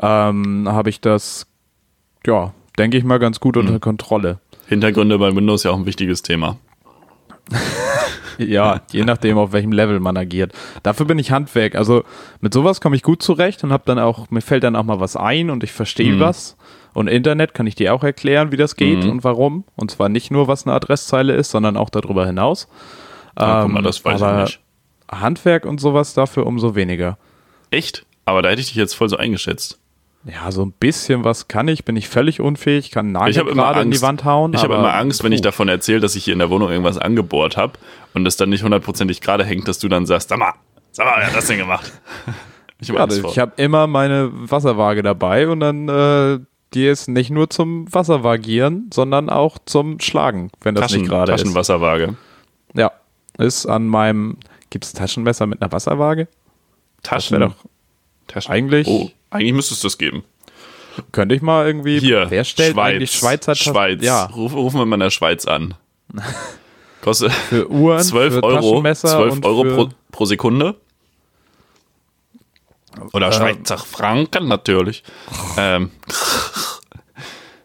[0.00, 1.46] ähm, habe ich das,
[2.26, 4.40] ja, denke ich mal, ganz gut unter Kontrolle.
[4.66, 6.56] Hintergründe bei Windows ja auch ein wichtiges Thema.
[8.38, 10.52] Ja, je nachdem, auf welchem Level man agiert.
[10.84, 11.74] Dafür bin ich Handwerk.
[11.74, 12.04] Also
[12.40, 15.00] mit sowas komme ich gut zurecht und habe dann auch, mir fällt dann auch mal
[15.00, 16.56] was ein und ich verstehe was.
[16.98, 19.62] Und Internet kann ich dir auch erklären, wie das geht und warum.
[19.76, 22.66] Und zwar nicht nur, was eine Adresszeile ist, sondern auch darüber hinaus.
[23.38, 24.60] Ja, guck Ähm, mal, das weiß aber ich nicht.
[25.08, 27.16] Handwerk und sowas dafür umso weniger.
[27.70, 28.04] Echt?
[28.24, 29.78] Aber da hätte ich dich jetzt voll so eingeschätzt.
[30.24, 33.80] Ja, so ein bisschen was kann ich, bin ich völlig unfähig, kann Nagel Ich gerade
[33.82, 34.02] in die.
[34.02, 34.52] Wand hauen.
[34.52, 36.98] ich habe immer Angst, wenn ich davon erzähle, dass ich hier in der Wohnung irgendwas
[36.98, 37.74] angebohrt habe
[38.12, 40.52] und es dann nicht hundertprozentig gerade hängt, dass du dann sagst, sag mal,
[40.90, 41.92] sag mal, wer hat das denn gemacht?
[42.80, 46.38] Ich habe Ja, habe immer meine Wasserwaage dabei und dann äh,
[46.74, 51.32] die ist nicht nur zum Wasservagieren, sondern auch zum Schlagen, wenn das Taschen, nicht gerade
[51.32, 51.40] ist.
[51.42, 52.16] Taschenwasserwaage.
[52.74, 52.92] Ja,
[53.38, 54.36] ist an meinem.
[54.70, 56.28] Gibt es Taschenmesser mit einer Wasserwaage?
[57.02, 57.40] Taschen.
[57.40, 57.54] doch.
[58.26, 58.52] Taschen.
[58.52, 60.24] eigentlich- Oh, eigentlich müsste es das geben.
[61.12, 62.00] Könnte ich mal irgendwie.
[62.00, 62.94] Hier, wer stellt Schweiz.
[62.96, 64.02] eigentlich Schweizer Taschen- Schweiz.
[64.04, 65.74] Ja, Ruf, rufen wir mal in der Schweiz an.
[67.00, 70.74] Kostet für Uhren, 12 für Euro, Taschenmesser 12 und Euro pro, pro Sekunde.
[73.12, 75.02] Oder Äh, Schweizer Franken natürlich.
[75.56, 75.90] ähm,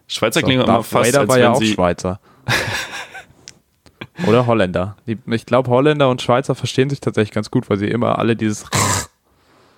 [0.06, 2.20] Schweizer So, klingen immer fast, Vader als war ja wenn auch sie Schweizer.
[4.28, 4.96] Oder Holländer.
[5.06, 8.36] Die, ich glaube, Holländer und Schweizer verstehen sich tatsächlich ganz gut, weil sie immer alle
[8.36, 8.64] dieses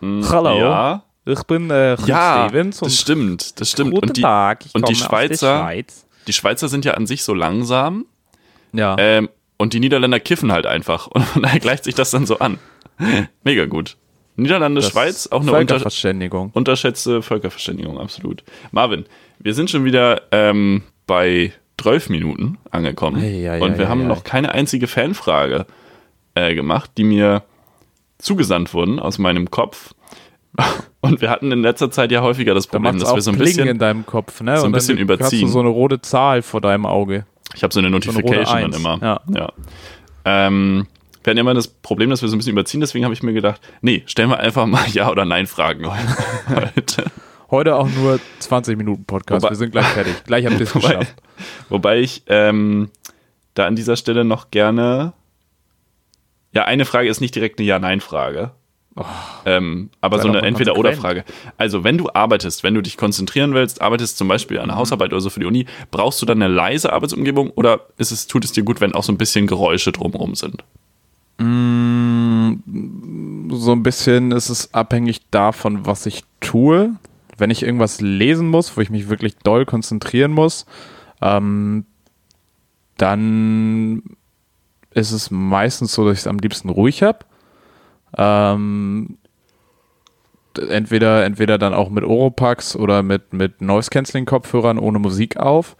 [0.03, 3.92] Hallo, Hm, Ja, ich bin äh, ja Stevens und das stimmt, das stimmt.
[3.95, 6.07] Guten Und die, Tag, ich und die Schweizer- der Schweiz.
[6.27, 8.05] die Schweizer sind ja an sich so langsam
[8.73, 8.95] Ja.
[8.99, 11.07] ähm, und die Niederländer kiffen halt einfach.
[11.12, 12.59] Und von daher gleicht sich das dann so an.
[13.42, 13.97] Mega gut.
[14.37, 16.51] Niederlande, Das Schweiz, auch eine unter Völkerverständigung.
[16.53, 18.44] unterschätzte Völkerverständigung, absolut.
[18.70, 19.07] Marvin,
[19.38, 24.07] wir sind schon wieder ähm, bei 12 Minuten angekommen Ei, ei, und wir ei, haben
[24.07, 25.66] noch keine einzige Fanfrage
[26.35, 27.42] äh, gemacht, die mir
[28.18, 29.92] zugesandt wurden aus meinem Kopf.
[31.03, 33.31] Und wir hatten in letzter Zeit ja häufiger das Da Problem, macht dass wir so
[33.31, 34.57] ein bisschen, in deinem Kopf, ne?
[34.57, 35.42] so ein Und bisschen Hast überziehen.
[35.42, 37.27] du so eine rote Zahl vor deinem Auge.
[37.55, 38.99] ich habe so eine eine rote Notification dann immer.
[39.03, 39.20] ja.
[39.35, 39.53] ja.
[40.25, 40.87] Ähm,
[41.27, 43.33] wir hatten immer das Problem, dass wir so ein bisschen überziehen, deswegen habe ich mir
[43.33, 45.87] gedacht, nee, stellen wir einfach mal Ja- oder Nein-Fragen
[46.49, 47.05] heute.
[47.49, 49.43] Heute auch nur 20 Minuten Podcast.
[49.45, 50.25] Wobei- wir sind gleich fertig.
[50.25, 51.15] Gleich habt ihr es Wobei, geschafft.
[51.69, 52.91] wobei ich ähm,
[53.55, 55.12] da an dieser Stelle noch gerne.
[56.53, 58.51] Ja, eine Frage ist nicht direkt eine Ja-Nein-Frage.
[59.45, 61.25] ähm, aber so eine Entweder-Oder-Frage.
[61.57, 65.12] Also, wenn du arbeitest, wenn du dich konzentrieren willst, arbeitest zum Beispiel an einer Hausarbeit
[65.12, 68.45] oder so für die Uni, brauchst du dann eine leise Arbeitsumgebung oder ist es, tut
[68.45, 70.65] es dir gut, wenn auch so ein bisschen Geräusche drumherum sind?
[71.38, 71.44] So
[73.72, 76.96] ein bisschen ist es abhängig davon, was ich tue.
[77.37, 80.64] Wenn ich irgendwas lesen muss, wo ich mich wirklich doll konzentrieren muss,
[81.20, 81.85] ähm,
[82.96, 84.03] dann
[84.92, 87.18] ist es meistens so, dass ich es am liebsten ruhig habe.
[88.16, 89.18] Ähm,
[90.57, 95.77] entweder, entweder dann auch mit Oropax oder mit, mit Noise-Canceling-Kopfhörern ohne Musik auf.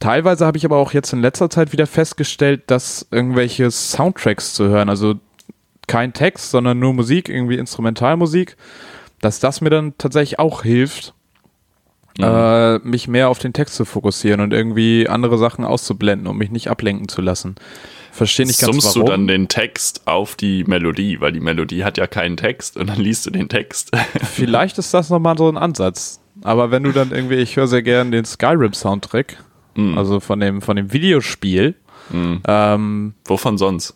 [0.00, 4.68] Teilweise habe ich aber auch jetzt in letzter Zeit wieder festgestellt, dass irgendwelche Soundtracks zu
[4.68, 5.16] hören, also
[5.86, 8.56] kein Text, sondern nur Musik, irgendwie Instrumentalmusik,
[9.20, 11.14] dass das mir dann tatsächlich auch hilft,
[12.18, 16.50] äh, mich mehr auf den Text zu fokussieren und irgendwie andere Sachen auszublenden, um mich
[16.50, 17.56] nicht ablenken zu lassen.
[18.12, 19.06] Verstehe nicht ganz Summst warum.
[19.06, 22.88] du dann den Text auf die Melodie, weil die Melodie hat ja keinen Text und
[22.88, 23.90] dann liest du den Text.
[24.22, 26.20] Vielleicht ist das nochmal so ein Ansatz.
[26.42, 29.36] Aber wenn du dann irgendwie, ich höre sehr gern den Skyrim-Soundtrack,
[29.92, 29.98] Mhm.
[29.98, 31.74] also von dem, von dem Videospiel,
[32.12, 32.42] Mhm.
[32.48, 33.94] Ähm, Wovon sonst?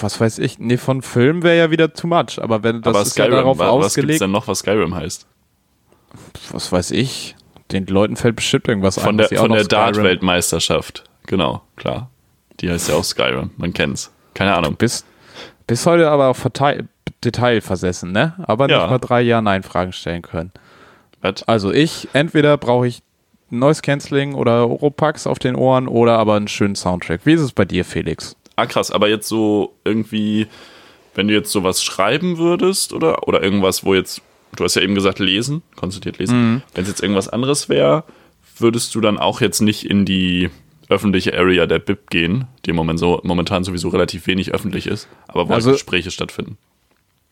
[0.00, 3.02] was weiß ich, nee, von Film wäre ja wieder too much, aber wenn das Aber
[3.02, 5.26] ist Skyrim, ja darauf wa- was gibt's ausgelegt, denn noch, was Skyrim heißt?
[6.52, 7.36] was weiß ich,
[7.72, 9.18] den Leuten fällt bestimmt irgendwas Von ein.
[9.18, 11.04] der, was von der Dart-Weltmeisterschaft.
[11.26, 12.10] Genau, klar.
[12.60, 13.50] Die heißt ja auch Skyrim.
[13.56, 14.10] Man kennt's.
[14.34, 14.76] Keine Ahnung.
[14.76, 15.04] Bis,
[15.66, 16.88] bis heute aber auch Verteil,
[17.24, 18.34] Detail versessen, ne?
[18.46, 18.78] Aber Ja.
[18.82, 20.52] nicht mal drei Ja-Nein-Fragen stellen können.
[21.20, 21.42] Was?
[21.48, 23.02] Also ich, entweder brauche ich
[23.50, 27.22] Noise Cancelling oder Oropax auf den Ohren oder aber einen schönen Soundtrack.
[27.24, 28.36] Wie ist es bei dir, Felix?
[28.56, 28.90] Ah, krass.
[28.90, 30.46] Aber jetzt so irgendwie,
[31.14, 34.20] wenn du jetzt sowas schreiben würdest oder, oder irgendwas, wo jetzt,
[34.56, 36.62] du hast ja eben gesagt, lesen, konzentriert lesen.
[36.74, 38.04] Wenn es jetzt irgendwas anderes wäre,
[38.58, 40.50] würdest du dann auch jetzt nicht in die
[40.88, 45.48] öffentliche Area der BIP gehen, die Moment so, momentan sowieso relativ wenig öffentlich ist, aber
[45.48, 46.56] wo Also- halt Gespräche stattfinden.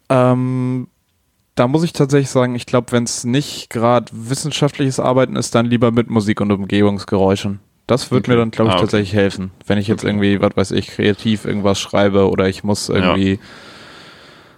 [0.08, 0.86] Ähm,
[1.56, 5.66] da muss ich tatsächlich sagen, ich glaube, wenn es nicht gerade wissenschaftliches Arbeiten ist, dann
[5.66, 7.60] lieber mit Musik und Umgebungsgeräuschen.
[7.86, 8.32] Das wird Okay.
[8.32, 8.84] mir dann, glaube ich, Ah, okay.
[8.84, 9.50] tatsächlich helfen.
[9.66, 10.08] Wenn ich jetzt Okay.
[10.10, 13.38] irgendwie, was weiß ich, kreativ irgendwas schreibe oder ich muss irgendwie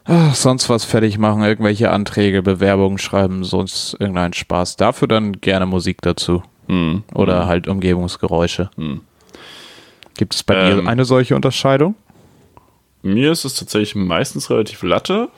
[0.07, 4.77] ah, sonst was fertig machen, irgendwelche Anträge, Bewerbungen schreiben, sonst irgendeinen Spaß.
[4.77, 6.43] Dafür dann gerne Musik dazu.
[6.69, 7.03] Hm.
[7.15, 8.71] Oder halt Umgebungsgeräusche.
[8.77, 9.03] Hm.
[10.17, 11.95] Gibt es bei Ähm, dir eine solche Unterscheidung?
[13.03, 15.29] Mir ist es tatsächlich meistens relativ latte.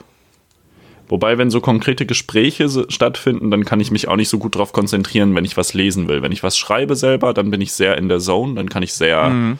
[1.11, 4.71] Wobei, wenn so konkrete Gespräche stattfinden, dann kann ich mich auch nicht so gut darauf
[4.71, 6.21] konzentrieren, wenn ich was lesen will.
[6.21, 8.93] Wenn ich was schreibe selber, dann bin ich sehr in der Zone, dann kann ich
[8.93, 9.59] sehr Mhm.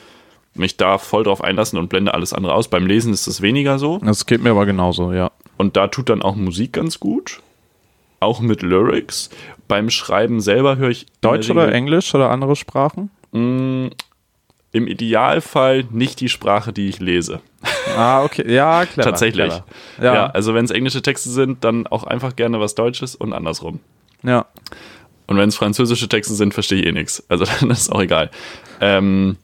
[0.56, 2.70] mich da voll drauf einlassen und blende alles andere aus.
[2.70, 3.98] Beim Lesen ist das weniger so.
[3.98, 5.30] Das geht mir aber genauso, ja.
[5.58, 7.42] Und da tut dann auch Musik ganz gut.
[8.22, 9.30] Auch mit Lyrics.
[9.68, 11.06] Beim Schreiben selber höre ich.
[11.20, 13.10] Deutsch oder Englisch oder andere Sprachen?
[14.74, 17.42] Im Idealfall nicht die Sprache, die ich lese.
[17.98, 18.50] Ah, okay.
[18.52, 19.10] Ja, clever.
[19.10, 19.50] Tatsächlich.
[19.50, 19.66] Clever.
[20.02, 20.14] Ja.
[20.14, 23.80] Ja, also wenn es englische Texte sind, dann auch einfach gerne was Deutsches und andersrum.
[24.24, 24.46] ja.
[25.28, 27.24] Und wenn es französische Texte sind, verstehe ich eh nichts.
[27.30, 28.32] Also dann ist es auch egal.
[28.82, 29.38] Ähm,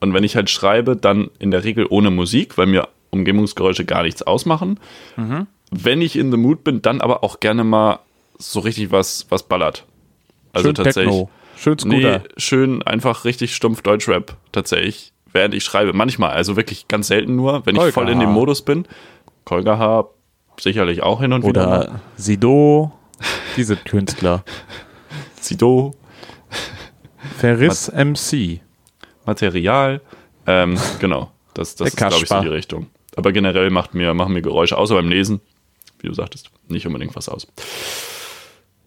[0.00, 4.02] und wenn ich halt schreibe, dann in der Regel ohne Musik, weil mir Umgebungsgeräusche gar
[4.02, 4.80] nichts ausmachen.
[5.16, 5.46] Mhm.
[5.70, 8.00] Wenn ich in the mood bin, dann aber auch gerne mal
[8.38, 9.84] so richtig was, was ballert.
[10.52, 11.14] Also Schön tatsächlich.
[11.14, 11.30] Techno.
[11.56, 12.22] Schön Nee, Scooter.
[12.36, 15.92] schön einfach richtig stumpf Deutschrap tatsächlich, während ich schreibe.
[15.92, 18.86] Manchmal, also wirklich ganz selten nur, wenn ich Kolka voll in dem Modus bin.
[19.44, 20.06] Kolga H.
[20.58, 21.66] sicherlich auch hin und wieder.
[21.66, 21.80] mal.
[21.88, 22.92] Oder Sido.
[23.56, 24.44] Diese Künstler.
[25.40, 25.92] Sido,
[27.38, 28.60] Ferris MC.
[29.26, 30.00] Material.
[30.46, 32.86] Ähm, genau, das, das ist, glaube ich, so die Richtung.
[33.16, 35.40] Aber generell macht mir, machen mir Geräusche, außer beim Lesen,
[36.00, 37.46] wie du sagtest, nicht unbedingt was aus.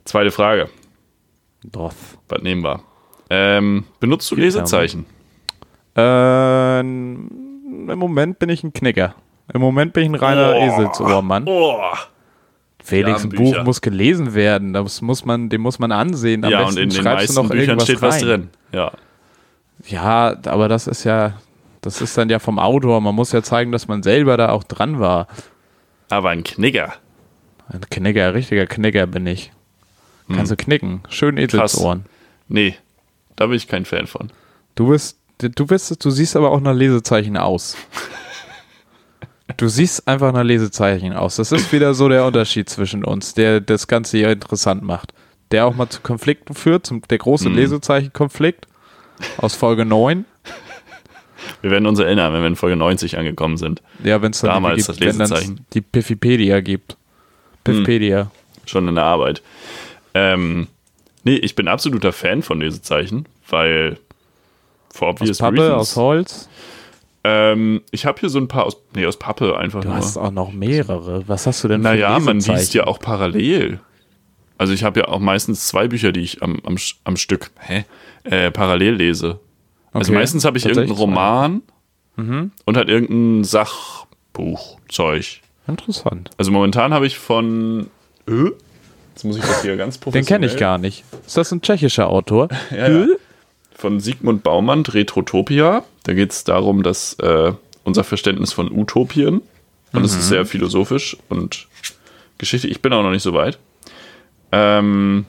[0.05, 0.69] Zweite Frage,
[1.71, 1.95] Doth.
[2.29, 2.81] was nehmen wir?
[3.29, 5.05] Ähm, benutzt du Lesezeichen?
[5.95, 7.29] Äh, Im
[7.95, 9.15] Moment bin ich ein Knicker.
[9.53, 10.65] Im Moment bin ich ein reiner Oh.
[10.65, 11.43] Eselsohrmann.
[11.47, 11.79] Oh,
[12.83, 13.29] Felix, ein.
[13.29, 14.73] Buch muss gelesen werden.
[14.73, 16.43] Das muss man, dem muss man ansehen.
[16.45, 18.21] Am ja, und besten in den schreibst du meisten noch Büchern irgendwas steht was rein.
[18.23, 18.49] drin.
[18.71, 18.91] Ja,
[19.87, 21.33] Ja, aber das ist ja,
[21.81, 23.01] das ist dann ja vom Autor.
[23.01, 25.27] Man muss ja zeigen, dass man selber da auch dran war.
[26.09, 26.93] aber ein Knicker.
[27.69, 29.51] Ein Knicker, richtiger Knicker bin ich.
[30.33, 31.01] Kannst du knicken.
[31.09, 31.43] Schön Hm.
[31.45, 32.05] Eselsohren.
[32.49, 32.75] Nee,
[33.35, 34.31] da bin ich kein Fan von.
[34.75, 37.75] Du bist, du bist, du siehst aber auch nach Lesezeichen aus.
[39.55, 41.37] Du siehst einfach nach Lesezeichen aus.
[41.37, 45.13] Das ist wieder so der Unterschied zwischen uns, der das Ganze hier interessant macht.
[45.51, 47.55] Der auch mal zu Konflikten führt, zum, der große Mhm.
[47.55, 48.67] Lesezeichen-Konflikt
[49.37, 50.25] aus Folge 9.
[51.61, 53.81] Wir werden uns erinnern, wenn wir in Folge 90 angekommen sind.
[54.03, 55.65] Ja, wenn es dann Damals die, das Lesezeichen.
[55.73, 56.97] die Piffipedia gibt.
[57.63, 58.29] Pifpedia.
[58.65, 59.41] Schon in der Arbeit.
[60.17, 60.67] Ähm,
[61.23, 63.97] nee, ich bin absoluter Fan von Lesezeichen, weil
[64.93, 65.73] for Aus obvious Pappe, reasons.
[65.81, 66.49] aus Holz.
[67.23, 69.97] Ähm, ich habe hier so ein paar aus, nee, aus Pappe einfach Du nur.
[69.97, 71.27] hast auch noch mehrere.
[71.27, 73.79] Was hast du denn für naja, man liest ja auch parallel.
[74.57, 77.85] Also ich habe ja auch meistens zwei Bücher, die ich am, am, am Stück hä?
[78.23, 79.39] Äh, parallel lese.
[79.93, 81.61] Also Okay, meistens habe ich irgendeinen Roman
[82.19, 82.51] Mhm.
[82.65, 85.41] und halt irgendein Sachbuch, Zeug.
[85.67, 86.31] Interessant.
[86.37, 87.87] Also momentan habe ich von
[88.27, 88.49] äh?
[89.17, 90.41] Jetzt muss ich das hier ganz Den professionell.
[90.41, 91.03] kenne ich gar nicht.
[91.25, 92.49] Ist das ein tschechischer Autor?
[92.69, 93.07] Ja, ja.
[93.73, 95.83] Von Sigmund Baumann, Retrotopia.
[96.03, 97.51] Da geht es darum, dass äh,
[97.83, 99.41] unser Verständnis von Utopien,
[99.91, 101.67] und es ist sehr philosophisch und
[102.37, 103.57] Geschichte, ich bin auch noch nicht so weit.
[104.51, 105.25] Ähm,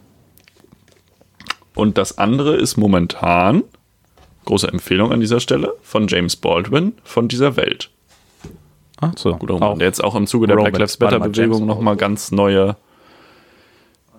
[1.74, 3.64] und das andere ist momentan,
[4.44, 7.88] große Empfehlung an dieser Stelle, von James Baldwin, von dieser Welt.
[9.00, 9.36] Ach so.
[9.36, 10.72] Guter Roman, der jetzt auch im Zuge der Roman.
[10.72, 12.76] Black Lives Matter Bewegung nochmal ganz neue,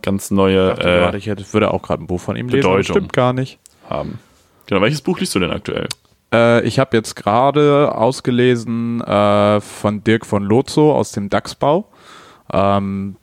[0.02, 2.62] ganz neue Äh, äh, ich hätte, würde auch gerade ein Buch von ihm lesen.
[2.62, 2.76] Bedeutung.
[2.76, 3.60] aber Stimmt gar nicht.
[3.90, 4.20] haben.
[4.68, 5.88] Genau, welches Buch liest du denn aktuell?
[6.34, 11.90] Äh, ich habe jetzt gerade ausgelesen äh, von Dirk von Lozo aus dem DAX-Bau.
[12.54, 13.16] Ähm,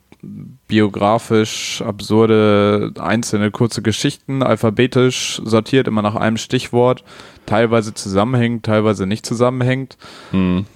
[0.67, 7.05] biografisch absurde einzelne kurze Geschichten, alphabetisch sortiert, immer nach einem Stichwort,
[7.45, 9.97] teilweise zusammenhängt, teilweise nicht zusammenhängt.
[10.33, 10.67] Hm.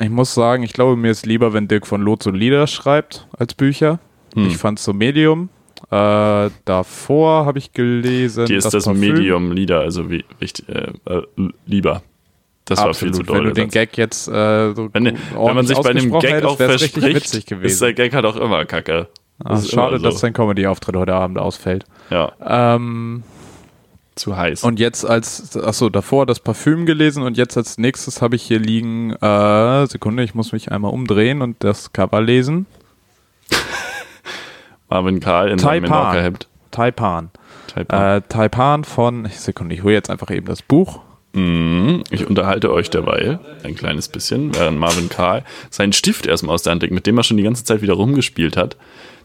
[0.00, 3.28] Ich muss sagen, ich glaube, mir ist lieber, wenn Dirk von Loth so Lieder schreibt
[3.38, 3.98] als Bücher.
[4.36, 4.46] Hm.
[4.46, 5.48] Ich fand so Medium.
[5.90, 8.46] Äh, davor habe ich gelesen.
[8.46, 9.00] Dir ist das, Parfüm.
[9.00, 11.22] Medium Lieder, also wie, wichtig, äh, äh,
[11.66, 12.02] lieber.
[12.64, 13.28] Das war viel zu Absolut.
[13.28, 13.36] doll.
[13.38, 13.68] Wenn du den.
[13.70, 17.82] Gag jetzt äh, so wenn, wenn man sich bei dem Gag hättest, auch verspricht, ist
[17.82, 19.08] der Gag halt auch immer kacke.
[19.44, 20.04] Ah, ist schade, so.
[20.04, 21.84] dass dein Comedy-Auftritt heute Abend ausfällt.
[22.10, 23.22] Ja, Ähm,
[24.16, 24.64] zu heiß.
[24.64, 28.58] und jetzt als, achso, davor das Parfüm gelesen und jetzt als nächstes habe ich hier
[28.58, 32.66] liegen, äh, Sekunde, ich muss mich einmal umdrehen und das Cover lesen.
[34.88, 35.98] Marvin Karl in seinem Taipan.
[35.98, 36.48] Menorca-Hemd.
[36.70, 37.30] Taipan.
[37.68, 38.16] Taipan.
[38.16, 41.00] Äh, Taipan von, Sekunde, ich hole jetzt einfach eben das Buch.
[41.32, 42.02] Mhm.
[42.10, 46.72] Ich unterhalte euch derweil ein kleines bisschen, während Marvin Karl seinen Stift erstmal aus der
[46.72, 48.76] Hand legt, mit dem er schon die ganze Zeit wieder rumgespielt hat.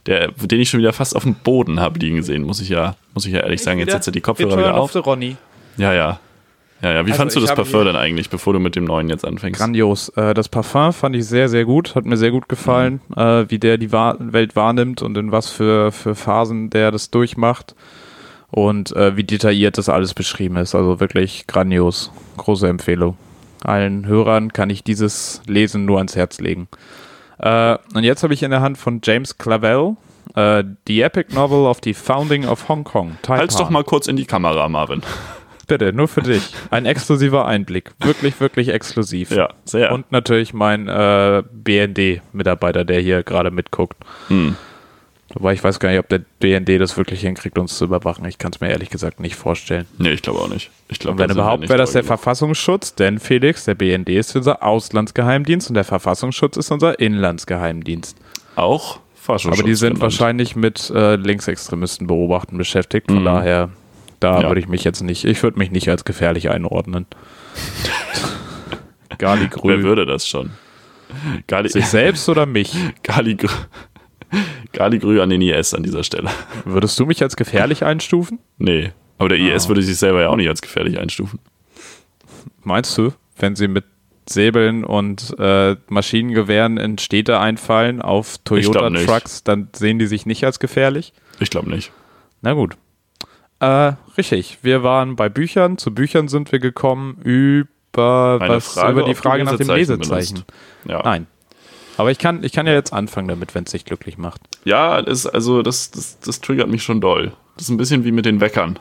[0.08, 2.96] Der, den ich schon wieder fast auf dem Boden habe liegen sehen, muss ich ja,
[3.14, 3.80] muss ich ja ehrlich sagen.
[3.80, 4.96] Jetzt setzt er die Kopfhörer wieder auf.
[4.96, 5.38] Ronny.
[5.78, 6.20] Ja, ja.
[6.82, 7.06] Ja, ja.
[7.06, 9.60] Wie Also fandst du das Parfum denn eigentlich, bevor du mit dem neuen jetzt anfängst?
[9.60, 10.10] Grandios.
[10.10, 11.96] Äh, das Parfum fand ich sehr, sehr gut.
[11.96, 15.92] Hat mir sehr gut gefallen, äh, wie der die Welt wahrnimmt und in was für,
[15.92, 17.76] für Phasen der das durchmacht.
[18.50, 20.76] Und äh, wie detailliert das alles beschrieben ist.
[20.76, 22.12] Also wirklich grandios.
[22.38, 23.16] Große Empfehlung.
[23.64, 26.68] Allen Hörern kann ich dieses Lesen nur ans Herz legen.
[27.38, 29.96] Und jetzt habe ich in der Hand von James Clavell
[30.36, 33.18] äh, The Epic Novel of the Founding of Hong Kong.
[33.28, 35.02] Halt's doch mal kurz in die Kamera, Marvin.
[35.78, 36.54] Bitte, nur für dich.
[36.70, 37.92] Ein exklusiver Einblick.
[38.00, 39.32] Wirklich, wirklich exklusiv.
[39.32, 39.92] Ja, sehr.
[39.94, 43.96] Und natürlich mein äh, BND-Mitarbeiter, der hier gerade mitguckt.
[44.28, 44.56] Hm.
[45.34, 48.26] Wobei ich weiß gar nicht, ob der BND das wirklich hinkriegt, uns zu überwachen.
[48.26, 49.86] Ich kann es mir ehrlich gesagt nicht vorstellen.
[49.98, 50.72] Nee, ich glaube auch nicht.
[50.90, 52.08] Ich glaube, Und wenn überhaupt, wäre das der genug.
[52.20, 58.18] Verfassungsschutz, denn Felix, der BND ist unser Auslandsgeheimdienst und der Verfassungsschutz ist unser Inlandsgeheimdienst.
[58.58, 60.02] Auch Forschungsschutz Aber die sind genannt.
[60.02, 63.08] wahrscheinlich mit äh, Linksextremisten beobachten beschäftigt.
[63.10, 63.26] Von Mhm.
[63.26, 63.70] daher,
[64.22, 64.48] da Ja.
[64.48, 67.06] würde ich mich jetzt nicht, ich würde mich nicht als gefährlich einordnen.
[69.18, 70.52] Gali Wer würde das schon?
[71.48, 72.74] Gali, Sich selbst oder mich?
[73.04, 73.66] Gali, Grü-
[74.72, 76.30] Gali Grü an den IS an dieser Stelle.
[76.64, 78.40] Würdest du mich als gefährlich einstufen?
[78.58, 78.92] Nee.
[79.18, 79.56] Aber der Ah.
[79.56, 81.40] IS würde sich selber ja auch nicht als gefährlich einstufen.
[82.64, 83.84] Meinst du, wenn sie mit
[84.30, 88.38] Säbeln und äh, Maschinengewehren in Städte einfallen auf.
[88.46, 91.12] Toyota-Trucks, dann sehen die sich nicht als gefährlich?
[91.40, 91.92] Ich glaube nicht.
[92.42, 92.78] Na gut.
[93.62, 94.58] Äh, richtig.
[94.64, 95.78] Wir waren bei Büchern.
[95.78, 100.44] Zu Büchern sind wir gekommen über, was, Frage, über die Frage nach dem Lesezeichen.
[100.86, 101.04] Ja.
[101.04, 101.28] Nein.
[101.98, 104.42] Aber ich kann, ich kann ja jetzt anfangen damit, wenn es dich glücklich macht.
[104.64, 107.34] Ja, das, also das, das, das triggert mich schon doll.
[107.56, 108.80] Das ist ein bisschen wie mit den Weckern.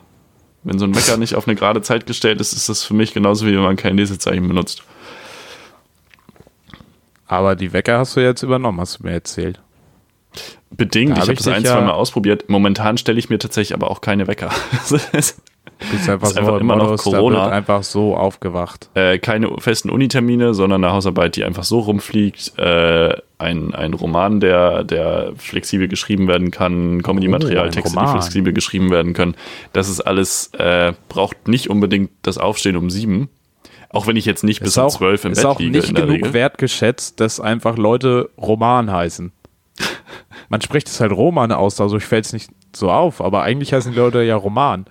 [0.62, 3.12] Wenn so ein Wecker nicht auf eine gerade Zeit gestellt ist, ist das für mich
[3.12, 4.82] genauso wie wenn man kein Lesezeichen benutzt.
[7.26, 9.60] Aber die Wecker hast du jetzt übernommen, hast du mir erzählt.
[10.70, 12.48] Bedingt, Da ich hab habe das ein, zwei Mal ausprobiert.
[12.48, 14.50] Momentan stelle ich mir tatsächlich aber auch keine Wecker.
[15.78, 17.48] Du bist einfach Ist so einfach im immer noch Modus, da Corona.
[17.48, 18.90] einfach so aufgewacht.
[18.94, 22.58] äh, keine festen Unitermine, sondern eine Hausarbeit, die einfach so rumfliegt.
[22.58, 28.52] Äh, ein, ein Roman, der, der flexibel geschrieben werden kann, Comedy-Material, Oh, Texte, die flexibel
[28.52, 29.34] geschrieben werden können.
[29.72, 33.30] Das ist alles, äh, braucht nicht unbedingt das Aufstehen um sieben.
[33.88, 35.78] Auch wenn ich jetzt nicht bis Ist um auch, zwölf im ist Bett auch liege
[35.78, 36.32] nicht in der genug Regel.
[36.34, 39.32] wertgeschätzt, dass einfach Leute Roman heißen.
[40.50, 43.72] Man spricht es halt Roman aus, also ich fällt es nicht so auf, aber eigentlich
[43.72, 44.84] heißen die Leute ja Roman.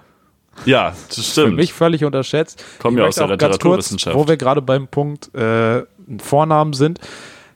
[0.66, 1.58] Ja, das Für stimmt.
[1.58, 2.64] mich völlig unterschätzt.
[2.80, 4.16] Kommen Ich ja möchte aus der Literaturwissenschaft.
[4.16, 5.84] Kurz, wo wir gerade beim Punkt äh,
[6.22, 7.00] Vornamen sind.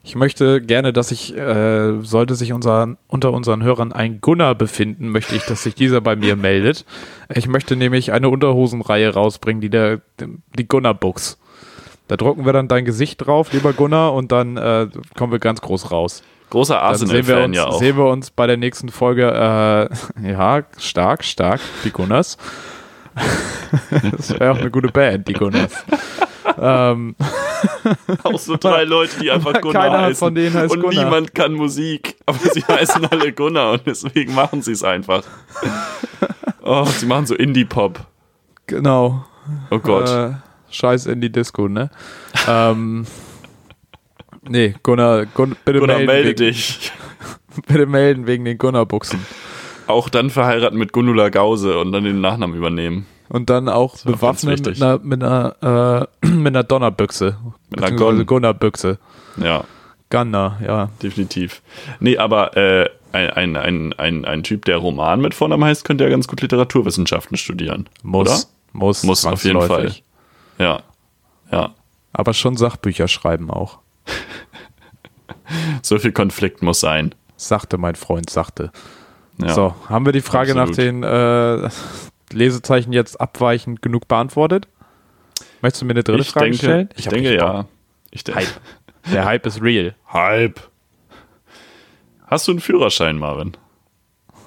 [0.02, 5.08] Ich möchte gerne, dass sich, äh, sollte sich unser, unter unseren Hörern ein Gunnar befinden,
[5.08, 6.84] möchte ich, dass sich dieser bei mir meldet.
[7.34, 10.02] Ich möchte nämlich eine Unterhosenreihe rausbringen, die der,
[10.58, 11.38] die Gunnar Books.
[12.06, 15.62] Da drucken wir dann dein Gesicht drauf, lieber Gunnar, und dann äh, kommen wir ganz
[15.62, 16.22] groß raus.
[16.50, 17.78] Großer Dann sehen wir, Arsenal-Fan uns, ja auch.
[17.78, 19.90] sehen wir uns bei der nächsten Folge.
[20.22, 22.36] Äh, ja, stark, stark, die Gunners.
[24.12, 25.72] das wäre auch eine gute Band, die Gunners.
[26.58, 27.14] ähm,
[28.22, 30.16] Auch so drei Leute, die einfach Gunnar keiner heißen.
[30.16, 31.04] von denen heißt und Gunnar.
[31.04, 35.22] niemand kann Musik, aber sie heißen alle Gunnar und deswegen machen sie es einfach.
[36.62, 38.00] Oh, sie machen so Indie-Pop.
[38.66, 39.24] genau.
[39.70, 40.08] Oh Gott.
[40.08, 40.32] Äh,
[40.70, 41.90] scheiß in die Disco, ne?
[42.48, 43.06] ähm,
[44.48, 46.92] nee, Gunnar, Gun, bitte, Gunnar, melden melde wegen, dich.
[47.66, 49.24] bitte melden wegen den Gunnar-Buchsen.
[49.86, 53.06] Auch dann verheiraten mit Gundula Gause und dann den Nachnamen übernehmen.
[53.28, 57.36] Und dann auch ganz mit einer, mit einer, äh, mit einer Donnerbüchse.
[57.70, 58.26] Mit einer Gun.
[58.26, 58.98] Gunnar-Büchse.
[59.36, 59.64] Ja,
[60.10, 60.90] Gunnar, ja.
[61.02, 61.62] definitiv.
[62.00, 66.04] Nee, aber äh, ein, ein, ein, ein, ein Typ, der Roman mit Vornamen heißt, könnte
[66.04, 67.88] ja ganz gut Literaturwissenschaften studieren.
[68.02, 68.28] Muss.
[68.28, 68.40] Oder?
[68.72, 69.02] Muss.
[69.04, 69.94] Muss auf jeden Fall.
[70.58, 70.82] Ja.
[71.50, 71.74] Ja.
[72.12, 73.78] Aber schon Sachbücher schreiben auch.
[75.82, 77.14] So viel Konflikt muss sein.
[77.36, 78.70] Sagte mein Freund, sagte.
[79.38, 79.50] Ja.
[79.50, 80.68] So, haben wir die Frage Absolut.
[80.70, 81.68] nach den äh,
[82.32, 84.68] Lesezeichen jetzt abweichend genug beantwortet?
[85.60, 86.88] Möchtest du mir eine dritte ich Frage denke, stellen?
[86.96, 87.66] ich hab denke ja.
[88.10, 88.40] Ich denke.
[88.40, 88.48] Hype.
[89.12, 89.94] Der Hype ist real.
[90.12, 90.60] Hype.
[92.26, 93.52] Hast du einen Führerschein, Marvin?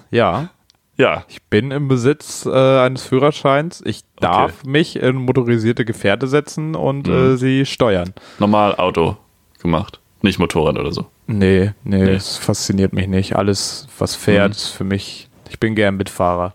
[0.10, 0.50] Ja,
[0.98, 1.26] Ja.
[1.28, 3.84] ich bin im Besitz äh, eines Führerscheins.
[3.86, 7.14] Ich darf mich in motorisierte Gefährte setzen und Mhm.
[7.14, 8.14] äh, sie steuern.
[8.40, 9.18] Normal Auto
[9.60, 10.00] gemacht.
[10.22, 11.06] Nicht Motorrad oder so.
[11.28, 12.12] Nee, nee, Nee.
[12.14, 13.36] es fasziniert mich nicht.
[13.36, 14.52] Alles, was fährt, Mhm.
[14.54, 15.30] ist für mich.
[15.50, 16.54] Ich bin gern Mitfahrer.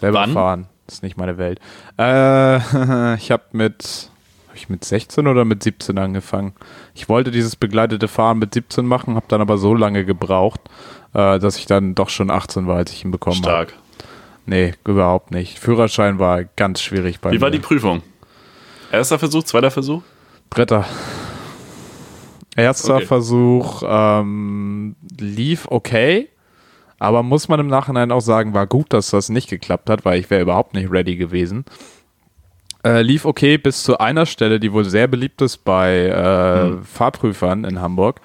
[0.00, 0.32] Selber Wann?
[0.32, 1.58] fahren ist nicht meine Welt.
[1.98, 2.56] Äh,
[3.16, 4.10] ich habe mit,
[4.48, 6.54] hab ich mit 16 oder mit 17 angefangen.
[6.94, 10.60] Ich wollte dieses begleitete Fahren mit 17 machen, habe dann aber so lange gebraucht,
[11.14, 13.46] äh, dass ich dann doch schon 18 war, als ich ihn bekommen habe.
[13.68, 13.72] Stark.
[14.46, 15.58] Nee, überhaupt nicht.
[15.58, 17.40] Führerschein war ganz schwierig bei Wie mir.
[17.40, 18.02] war die Prüfung?
[18.92, 20.02] Erster Versuch, zweiter Versuch?
[20.50, 20.84] Dritter.
[22.56, 23.06] Erster Okay.
[23.06, 26.28] Versuch ähm, lief okay,
[26.98, 30.18] aber muss man im Nachhinein auch sagen, war gut, dass das nicht geklappt hat, weil
[30.18, 31.64] ich wäre überhaupt nicht ready gewesen.
[32.84, 37.64] Äh, lief okay bis zu einer Stelle, die wohl sehr beliebt ist bei äh, Fahrprüfern
[37.64, 38.20] in Hamburg.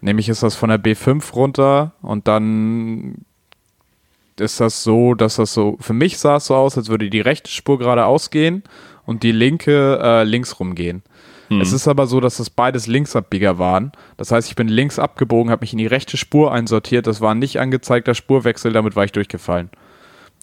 [0.00, 3.24] Nämlich ist das von der B5 runter und dann
[4.38, 7.20] ist das so, dass das so, für mich sah es so aus, als würde die
[7.20, 8.62] rechte Spur geradeaus gehen
[9.06, 11.02] und die linke äh, links rumgehen.
[11.48, 13.92] Es ist aber so, dass das beides Linksabbieger waren.
[14.16, 17.06] Das heißt, ich bin links abgebogen, habe mich in die rechte Spur einsortiert.
[17.06, 19.70] Das war ein nicht angezeigter Spurwechsel, damit war ich durchgefallen.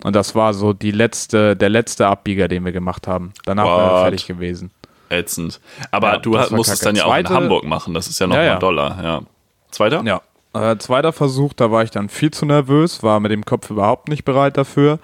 [0.03, 3.33] Und das war so die letzte, der letzte Abbieger, den wir gemacht haben.
[3.45, 3.91] Danach war What?
[3.97, 4.71] er fertig gewesen.
[5.09, 5.59] Ätzend.
[5.91, 6.85] Aber Ja, du das hast, war musst es kacke.
[6.89, 7.93] dann ja auch in Zweite- Hamburg machen.
[7.93, 8.59] Das ist ja nochmal ja, ja.
[8.59, 9.03] Dollar.
[9.03, 9.21] Ja.
[9.71, 10.03] Zweiter?
[10.05, 10.21] Ja.
[10.53, 14.07] Äh, zweiter Versuch, da war ich dann viel zu nervös, war mit dem Kopf überhaupt
[14.07, 14.99] nicht bereit dafür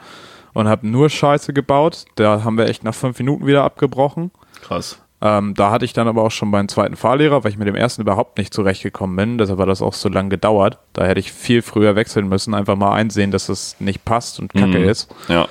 [0.53, 2.05] und habe nur Scheiße gebaut.
[2.15, 4.31] Da haben wir echt nach fünf Minuten wieder abgebrochen.
[4.61, 4.99] Krass.
[5.21, 7.75] Ähm, da hatte ich dann aber auch schon meinen zweiten Fahrlehrer, weil ich mit dem
[7.75, 9.37] ersten überhaupt nicht zurechtgekommen bin.
[9.37, 10.79] Deshalb hat das auch so lange gedauert.
[10.93, 14.53] Da hätte ich viel früher wechseln müssen, einfach mal einsehen, dass es nicht passt und
[14.53, 14.87] kacke Mhm.
[14.89, 15.13] ist.
[15.27, 15.47] Ja.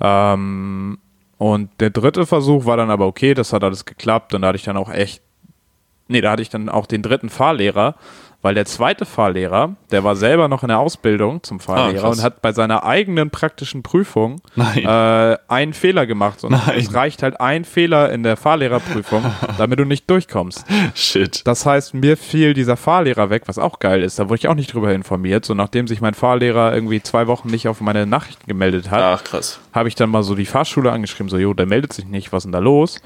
[0.00, 0.98] Ähm,
[1.38, 4.56] und der dritte Versuch war dann aber okay, das hat alles geklappt und da hatte
[4.56, 5.22] ich dann auch echt,
[6.08, 7.94] nee, da hatte ich dann auch den dritten Fahrlehrer,
[8.46, 12.18] weil der zweite Fahrlehrer, der war selber noch in der Ausbildung zum Fahrlehrer krass.
[12.18, 16.44] und hat bei seiner eigenen praktischen Prüfung äh, einen Fehler gemacht.
[16.44, 16.76] Und Nein.
[16.76, 19.24] es reicht halt ein Fehler in der Fahrlehrerprüfung,
[19.58, 20.64] damit du nicht durchkommst.
[20.94, 21.44] Shit.
[21.44, 24.20] Das heißt, mir fiel dieser Fahrlehrer weg, was auch geil ist.
[24.20, 25.44] Da wurde ich auch nicht drüber informiert.
[25.44, 29.02] So nachdem sich mein Fahrlehrer irgendwie zwei Wochen nicht auf meine Nachrichten gemeldet hat,
[29.72, 32.42] habe ich dann mal so die Fahrschule angeschrieben, so, jo, der meldet sich nicht, was
[32.42, 33.00] ist denn da los?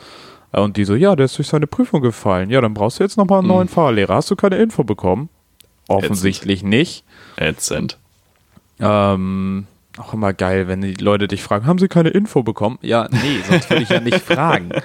[0.52, 2.50] Äh, Und die so, ja, der ist durch seine Prüfung gefallen.
[2.50, 4.14] Ja, dann brauchst du jetzt nochmal einen neuen Fahrlehrer.
[4.14, 5.28] Hast du keine Info bekommen?
[5.88, 7.04] Offensichtlich nicht.
[7.36, 7.98] Ätzend.
[8.78, 9.66] Ähm,
[9.98, 12.78] auch immer geil, wenn die Leute dich fragen, haben sie keine Info bekommen?
[12.82, 14.70] Ja, nee, sonst würde ich ja nicht fragen.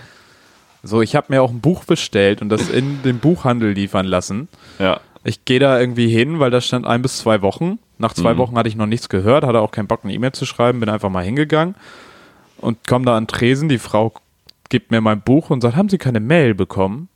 [0.88, 4.48] So, ich habe mir auch ein Buch bestellt und das in den Buchhandel liefern lassen.
[4.78, 5.00] Ja.
[5.24, 7.80] Ich gehe da irgendwie hin, weil da stand ein bis zwei Wochen.
[7.98, 8.38] Nach zwei Mhm.
[8.38, 10.90] Wochen hatte ich noch nichts gehört, hatte auch keinen Bock, eine E-Mail zu schreiben, bin
[10.90, 11.74] einfach mal hingegangen
[12.58, 13.68] und komme da an Tresen.
[13.68, 14.14] Die Frau
[14.70, 17.10] gibt mir mein Buch und sagt, haben Sie keine Mail bekommen?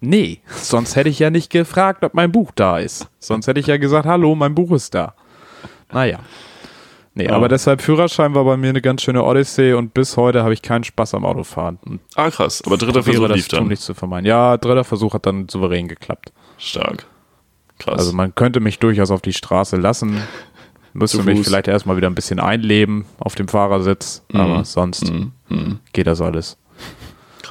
[0.00, 3.08] Nee, sonst hätte ich ja nicht gefragt, ob mein Buch da ist.
[3.20, 5.14] Sonst hätte ich ja gesagt, hallo, mein Buch ist da.
[5.92, 6.18] Naja.
[7.14, 7.32] Nee, Ja.
[7.36, 10.62] aber deshalb Führerschein war bei mir eine ganz schöne Odyssee und bis heute habe ich
[10.62, 11.78] keinen Spaß am Autofahren.
[11.84, 12.62] Und Ah, krass.
[12.66, 13.60] Aber dritter Versuch das lief dann.
[13.60, 14.26] tunlichst zu vermeiden.
[14.26, 16.32] Ja, dritter Versuch hat dann souverän geklappt.
[16.58, 17.06] Stark.
[17.78, 17.98] Krass.
[17.98, 20.16] Also man könnte mich durchaus auf die Straße lassen,
[20.94, 25.78] müsste mich vielleicht erstmal wieder ein bisschen einleben auf dem Fahrersitz, aber sonst Mhm.
[25.92, 26.56] geht das alles.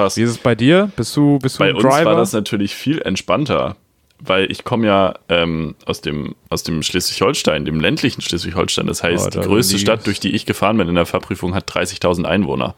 [0.03, 0.17] Krass.
[0.17, 0.91] Wie ist es bei dir?
[0.95, 2.05] Bist du, bist du Bei uns Driver?
[2.11, 3.75] war das natürlich viel entspannter,
[4.19, 8.87] weil ich komme ja ähm, aus dem, aus dem Schleswig-Holstein, dem ländlichen Schleswig-Holstein.
[8.87, 9.81] Das heißt, Oh, die größte liegt's.
[9.81, 12.75] Stadt, durch die ich gefahren bin in der Fahrprüfung, hat 30.000 Einwohner.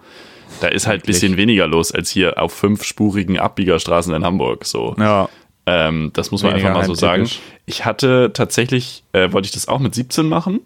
[0.62, 4.65] Da ist halt ein bisschen weniger los als hier auf fünfspurigen Abbiegerstraßen in Hamburg.
[4.65, 4.95] So.
[4.99, 5.27] ja,
[5.65, 7.27] Ähm, das muss man Weniger einfach mal so sagen.
[7.65, 10.59] Ich hatte tatsächlich, äh, wollte ich das auch mit 17 machen,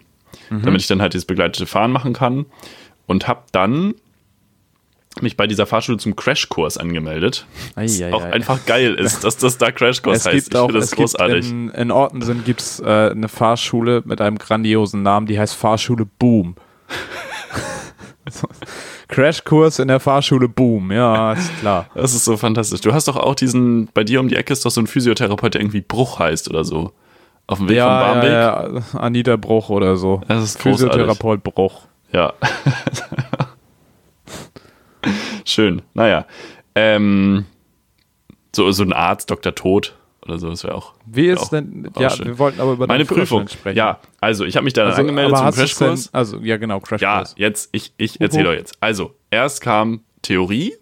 [0.50, 0.62] Mhm.
[0.62, 2.44] damit ich dann halt dieses begleitete Fahren machen kann.
[3.06, 3.94] Und habe dann
[5.22, 7.46] mich bei dieser Fahrschule zum Crashkurs angemeldet.
[7.74, 8.32] Was auch ei.
[8.32, 10.46] einfach geil ist, dass das da Crashkurs heißt.
[10.46, 11.50] gibt auch, ich finde das es gibt großartig.
[11.50, 16.06] in, in Ortensen gibt es äh, eine Fahrschule mit einem grandiosen Namen, die heißt Fahrschule
[16.18, 16.54] Boom.
[19.08, 21.86] Crashkurs in der Fahrschule Boom, ja, ist klar.
[21.94, 22.82] das ist so fantastisch.
[22.82, 25.54] Du hast doch auch diesen, bei dir um die Ecke ist doch so ein Physiotherapeut,
[25.54, 26.92] der irgendwie Bruch heißt oder so.
[27.46, 28.30] Auf dem Weg Ja, Barmbek.
[28.30, 30.20] ja, ja, Anita Bruch oder so.
[30.28, 30.92] Das ist großartig.
[30.92, 31.82] Physiotherapeut Bruch.
[32.12, 32.34] Ja.
[35.48, 35.82] Schön.
[35.94, 36.26] Naja.
[36.74, 37.46] Ähm,
[38.54, 39.54] so, so ein Arzt, Dr.
[39.54, 40.94] Tod oder so, das wäre auch.
[41.06, 42.26] Wie wär ist auch, denn, auch ja, schön.
[42.26, 43.48] wir wollten aber über Meine Prüfung.
[43.48, 43.76] sprechen.
[43.76, 46.12] Ja, also ich habe mich dann also, angemeldet zum Crashkurs.
[46.12, 47.34] also, ja genau, Ja, Crashkurs.
[47.38, 48.74] jetzt, ich, ich erzähle euch jetzt.
[48.80, 50.74] Also, erst kam Theorie,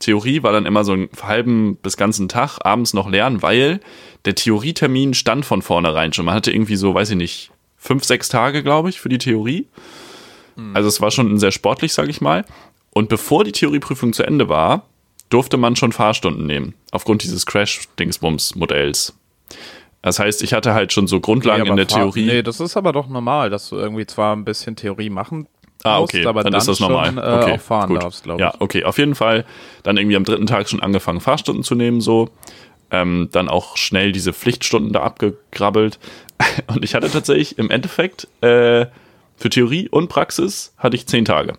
[0.00, 3.80] Theorie war dann immer so einen halben bis ganzen Tag abends noch lernen, weil
[4.24, 6.24] der Theorietermin stand von vornherein schon.
[6.24, 9.68] Man hatte irgendwie so, weiß ich nicht, fünf, sechs Tage, glaube ich, für die Theorie.
[10.74, 12.44] Also es war schon sehr sportlich, sage ich mal.
[12.92, 14.86] Und bevor die Theorieprüfung zu Ende war,
[15.28, 19.14] durfte man schon Fahrstunden nehmen, aufgrund dieses Crash-Dingsbums-Modells.
[20.02, 22.26] Das heißt, ich hatte halt schon so Grundlagen Nee, in der Fahr- Theorie.
[22.26, 25.46] Nee, das ist aber doch normal, dass du irgendwie zwar ein bisschen Theorie machen
[25.82, 27.16] Ah, musst, okay, aber dann, dann, ist das schon, normal.
[27.16, 28.02] äh, okay, auch fahren gut.
[28.02, 28.46] darfst, glaube ich.
[28.46, 29.46] Ja, okay, auf jeden Fall
[29.82, 32.28] dann irgendwie am dritten Tag schon angefangen, Fahrstunden zu nehmen, so.
[32.90, 35.98] Ähm, dann auch schnell diese Pflichtstunden da abgegrabbelt.
[36.66, 38.86] Und ich hatte tatsächlich im Endeffekt äh,
[39.36, 41.54] für Theorie und Praxis hatte ich zehn Tage.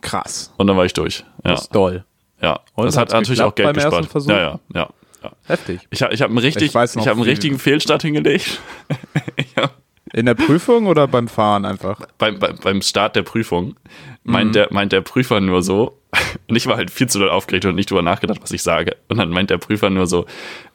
[0.00, 0.52] Krass.
[0.56, 1.20] Und dann war ich durch.
[1.44, 2.04] Ja, Das ist doll.
[2.40, 2.60] ja.
[2.74, 4.08] Und das hat natürlich auch Geld gespart.
[4.26, 4.88] Ja, ja, ja.
[5.22, 5.32] ja.
[5.46, 5.80] Heftig.
[5.90, 8.60] Ich, ich habe einen, richtig, Ich noch, ich hab einen richtigen Fehlstart hingelegt.
[9.56, 9.74] hab
[10.12, 12.00] In der Prüfung oder beim Fahren einfach?
[12.18, 13.76] beim, beim, beim Start der Prüfung
[14.24, 14.32] Mhm.
[14.32, 15.98] meint, der, meint der Prüfer nur so,
[16.48, 18.96] und ich war halt viel zu doll aufgeregt und nicht drüber nachgedacht, was ich sage.
[19.08, 20.26] Und dann meint der Prüfer nur so,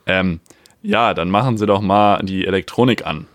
[0.05, 0.39] ähm,
[0.81, 3.27] ja, dann machen Sie doch mal die Elektronik an.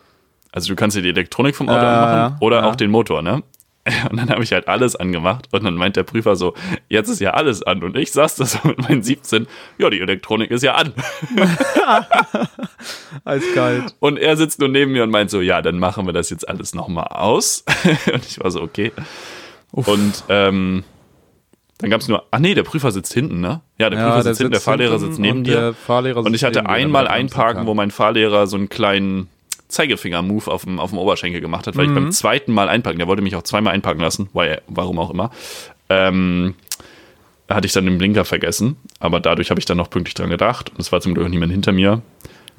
[0.52, 2.64] Also du kannst dir die Elektronik vom Auto Ja, anmachen oder ja.
[2.64, 3.42] auch den Motor, ne?
[4.10, 6.54] Und dann habe ich halt alles angemacht und dann meint der Prüfer so,
[6.88, 7.82] jetzt ist ja alles an.
[7.82, 9.46] Und ich saß da so mit meinen 17,
[9.78, 10.92] ja, die Elektronik ist ja an.
[13.24, 13.94] Eiskalt.
[14.00, 16.48] Und er sitzt nur neben mir und meint so, ja, dann machen wir das jetzt
[16.48, 17.64] alles nochmal aus.
[18.12, 18.92] und ich war so, okay.
[19.70, 20.84] Und ähm,
[21.78, 23.60] dann gab es nur, ach nee, der Prüfer sitzt hinten, ne?
[23.78, 25.74] Ja, der Prüfer sitzt hinten, der Fahrlehrer hinten sitzt neben dir.
[25.86, 29.28] Und ich hatte einmal einparken, wo mein Fahrlehrer so einen kleinen
[29.68, 31.94] Zeigefinger-Move auf dem, auf dem Oberschenkel gemacht hat, weil ich Mhm.
[31.94, 35.30] beim zweiten Mal einparken, der wollte mich auch zweimal einparken lassen, weil, warum auch immer,
[35.88, 36.54] ähm,
[37.48, 38.76] hatte ich dann den Blinker vergessen.
[38.98, 40.70] Aber dadurch habe ich dann noch pünktlich dran gedacht.
[40.70, 42.02] Und es war zum Glück auch niemand hinter mir.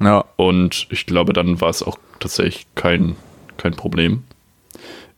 [0.00, 0.24] Ja.
[0.36, 3.16] Und ich glaube, dann war es auch tatsächlich kein,
[3.56, 4.24] kein Problem.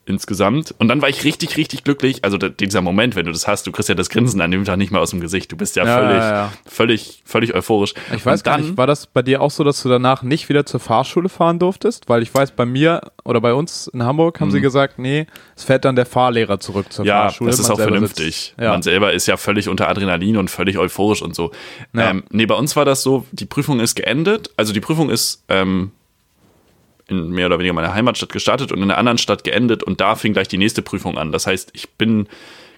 [0.07, 0.75] Insgesamt.
[0.79, 2.25] Und dann war ich richtig, richtig glücklich.
[2.25, 4.77] Also dieser Moment, wenn du das hast, du kriegst ja das Grinsen an dem Tag
[4.77, 5.53] nicht mehr aus dem Gesicht.
[5.53, 6.53] Du bist ja, Ja, völlig, ja, ja.
[6.67, 7.95] völlig, völlig euphorisch.
[8.17, 10.23] Ich weiß Und gar dann, nicht, war das bei dir auch so, dass du danach
[10.23, 12.09] nicht wieder zur Fahrschule fahren durftest?
[12.09, 15.27] Weil ich weiß, bei mir oder bei uns in Hamburg haben sie gesagt, nee,
[15.57, 17.09] es fährt dann der Fahrlehrer zurück zur Mhm.
[17.09, 17.51] Ja, Fahrschule.
[17.51, 18.55] das ist auch vernünftig.
[18.59, 21.53] Man selber ist ja völlig unter Adrenalin und völlig euphorisch und so.
[21.95, 24.51] Ähm, nee, bei uns war das so, die Prüfung ist geendet.
[24.57, 25.93] Also die Prüfung ist ähm,
[27.11, 30.15] in mehr oder weniger meiner Heimatstadt gestartet und in einer anderen Stadt geendet und da
[30.15, 31.33] fing gleich die nächste Prüfung an.
[31.33, 32.29] Das heißt, ich bin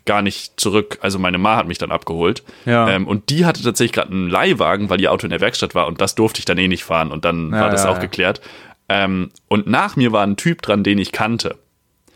[0.04, 0.98] gar nicht zurück.
[1.00, 2.42] Also meine Ma hat mich dann abgeholt.
[2.64, 2.88] Ja.
[2.88, 5.86] Ähm, und die hatte tatsächlich gerade einen Leihwagen, weil ihr Auto in der Werkstatt war
[5.86, 8.00] und das durfte ich dann eh nicht fahren und dann Ja, war das ja, auch
[8.00, 8.40] geklärt.
[8.88, 11.56] Ähm, und nach mir war ein Typ dran, den ich kannte.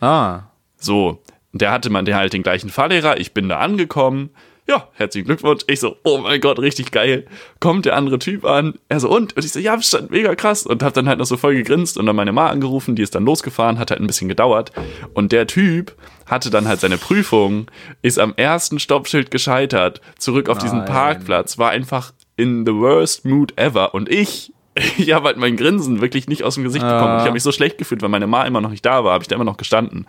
[0.01, 0.41] Ah,
[0.79, 4.31] So, der hatte man der halt den gleichen Fahrlehrer, ich bin da angekommen.
[4.69, 5.63] Ja, herzlichen Glückwunsch.
[5.69, 7.27] Ich so, oh mein Gott, richtig geil.
[7.61, 8.75] Kommt der andere Typ an.
[8.89, 9.37] Er so, und?
[9.37, 10.67] Und ich so, ja, stand mega krass.
[10.67, 13.15] Und hab dann halt noch so voll gegrinst und dann meine Ma angerufen, die ist
[13.15, 14.73] dann losgefahren, hat halt ein bisschen gedauert.
[15.15, 15.95] Und der Typ
[16.27, 17.71] hatte dann halt seine Prüfung,
[18.03, 20.89] ist am ersten Stoppschild gescheitert, zurück auf diesen Nein.
[20.89, 23.95] Parkplatz, war einfach in the worst mood ever.
[23.95, 24.53] Und ich,
[24.99, 27.13] ich habe halt mein Grinsen wirklich nicht aus dem Gesicht bekommen.
[27.13, 29.13] Und Ich habe mich so schlecht gefühlt, weil meine Ma immer noch nicht da war,
[29.13, 30.07] habe ich da immer noch gestanden.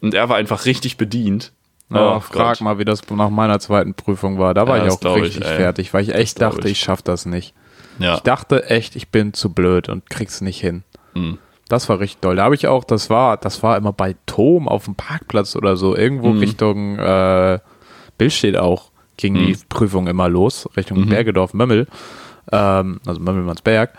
[0.00, 1.52] Und er war einfach richtig bedient.
[1.90, 4.54] Oh, frag mal, wie das nach meiner zweiten Prüfung war.
[4.54, 5.56] Da war Ja, ich auch ich, richtig ey.
[5.56, 6.72] fertig, weil ich echt dachte, ich.
[6.72, 7.54] ich schaff das nicht.
[7.98, 8.14] Ja.
[8.14, 10.84] Ich dachte echt, ich bin zu blöd und krieg's nicht hin.
[11.14, 11.38] Mhm.
[11.68, 12.36] Das war richtig doll.
[12.36, 15.76] Da habe ich auch, das war, das war immer bei Tom auf dem Parkplatz oder
[15.76, 16.38] so, irgendwo Mhm.
[16.38, 17.58] Richtung äh,
[18.16, 19.58] Billstedt auch, ging die Mhm.
[19.68, 21.86] Prüfung immer los, Richtung Bergedorf, Mömmel,
[22.52, 23.92] ähm, also Mömmelmannsberg.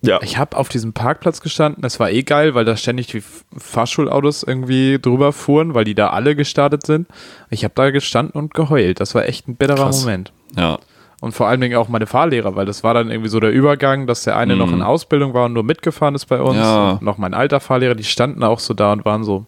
[0.00, 0.20] Ja.
[0.22, 1.84] Ich habe auf diesem Parkplatz gestanden.
[1.84, 3.22] Es war eh geil, weil da ständig die
[3.56, 7.08] Fahrschulautos irgendwie drüber fuhren, weil die da alle gestartet sind.
[7.50, 9.00] Ich habe da gestanden und geheult.
[9.00, 10.00] Das war echt ein bitterer Krass.
[10.02, 10.32] Moment.
[10.56, 10.78] ja.
[11.20, 14.06] Und vor allen Dingen auch meine Fahrlehrer, weil das war dann irgendwie so der Übergang,
[14.06, 16.58] dass der eine noch in Ausbildung war und nur mitgefahren ist bei uns.
[16.58, 16.62] Mhm.
[16.62, 16.90] Ja.
[16.92, 19.44] Und noch mein alter Fahrlehrer, die standen auch so da und waren so,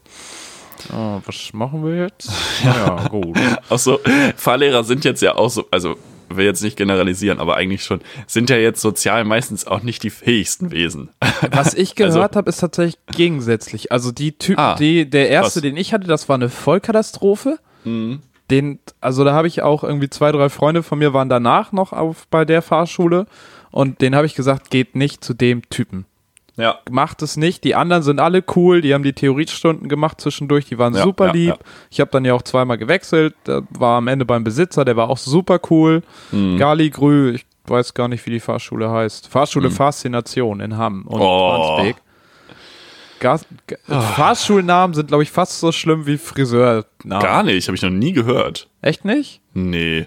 [0.92, 2.28] oh, was machen wir jetzt?
[2.64, 3.38] Ja, gut.
[3.68, 4.00] Auch so,
[4.34, 5.94] Fahrlehrer sind jetzt ja auch so, also
[6.36, 10.10] will jetzt nicht generalisieren, aber eigentlich schon, sind ja jetzt sozial meistens auch nicht die
[10.10, 11.10] fähigsten Wesen.
[11.50, 13.92] Was ich gehört habe, ist tatsächlich gegensätzlich.
[13.92, 15.62] Also die Typen, Ah, die, der erste, krass.
[15.62, 17.58] den ich hatte, das war eine Vollkatastrophe.
[17.84, 18.20] Mhm.
[18.50, 21.92] Den, also da habe ich auch irgendwie zwei, drei Freunde von mir waren danach noch
[21.92, 23.26] auf bei der Fahrschule
[23.70, 26.04] und den habe ich gesagt, geht nicht zu dem Typen.
[26.60, 26.78] Ja.
[26.90, 27.64] Macht es nicht.
[27.64, 31.26] Die anderen sind alle cool, die haben die Theoriestunden gemacht zwischendurch, die waren Ja, super
[31.28, 31.48] ja, lieb.
[31.48, 31.56] ja.
[31.90, 35.08] Ich habe dann ja auch zweimal gewechselt, da war am Ende beim Besitzer, der war
[35.10, 36.02] auch super cool.
[36.32, 36.58] Mhm.
[36.58, 39.28] Gali Grü, ich weiß gar nicht, wie die Fahrschule heißt.
[39.28, 41.24] Fahrschule Faszination in Hamm und Mhm.
[41.24, 41.76] Oh.
[41.78, 41.96] Wandsbek.
[43.20, 46.84] Gas, G Fahrschulnamen sind, glaube ich, fast so schlimm wie Friseurnamen.
[47.04, 48.68] Gar nicht, habe ich noch nie gehört.
[48.80, 49.40] Echt nicht?
[49.52, 50.06] Nee.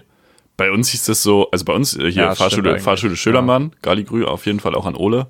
[0.56, 2.78] Bei uns hieß das so, also bei uns äh, hier Ja, Fahrschule.
[2.80, 5.26] Fahrschule Schölermann, Galigrü auf jeden Fall auch an Ole.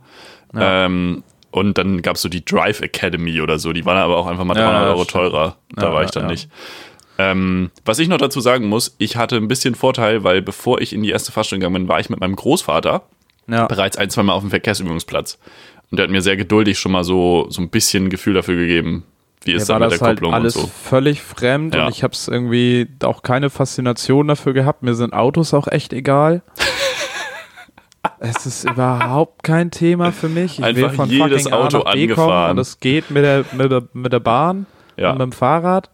[0.61, 4.27] Ähm, und dann gab es so die Drive Academy oder so, die waren aber auch
[4.27, 5.11] einfach mal Ja, 300 Euro stimmt.
[5.11, 5.57] teurer.
[5.77, 6.31] Da Ja, war ich ja, dann ja.
[6.33, 6.49] nicht.
[7.17, 10.93] Ähm, was ich noch dazu sagen muss, ich hatte ein bisschen Vorteil, weil bevor ich
[10.93, 13.03] in die erste Fahrstunde gegangen bin, war ich mit meinem Großvater
[13.47, 13.67] Ja.
[13.69, 15.39] bereits ein, zwei Mal auf dem Verkehrsübungsplatz.
[15.93, 19.05] Und der hat mir sehr geduldig schon mal so, so ein bisschen Gefühl dafür gegeben,
[19.45, 20.69] wie ist war dann mit der halt Kupplung alles und so.
[20.69, 21.85] völlig fremd Ja.
[21.87, 24.83] und ich habe es irgendwie auch keine Faszination dafür gehabt.
[24.83, 26.43] Mir sind Autos auch echt egal.
[28.21, 30.59] es ist überhaupt kein Thema für mich.
[30.59, 32.51] Ich will Einfach von jedes A Auto kommen angefahren.
[32.53, 35.11] und es geht mit der, mit der, mit der Bahn Ja.
[35.11, 35.91] und mit dem Fahrrad.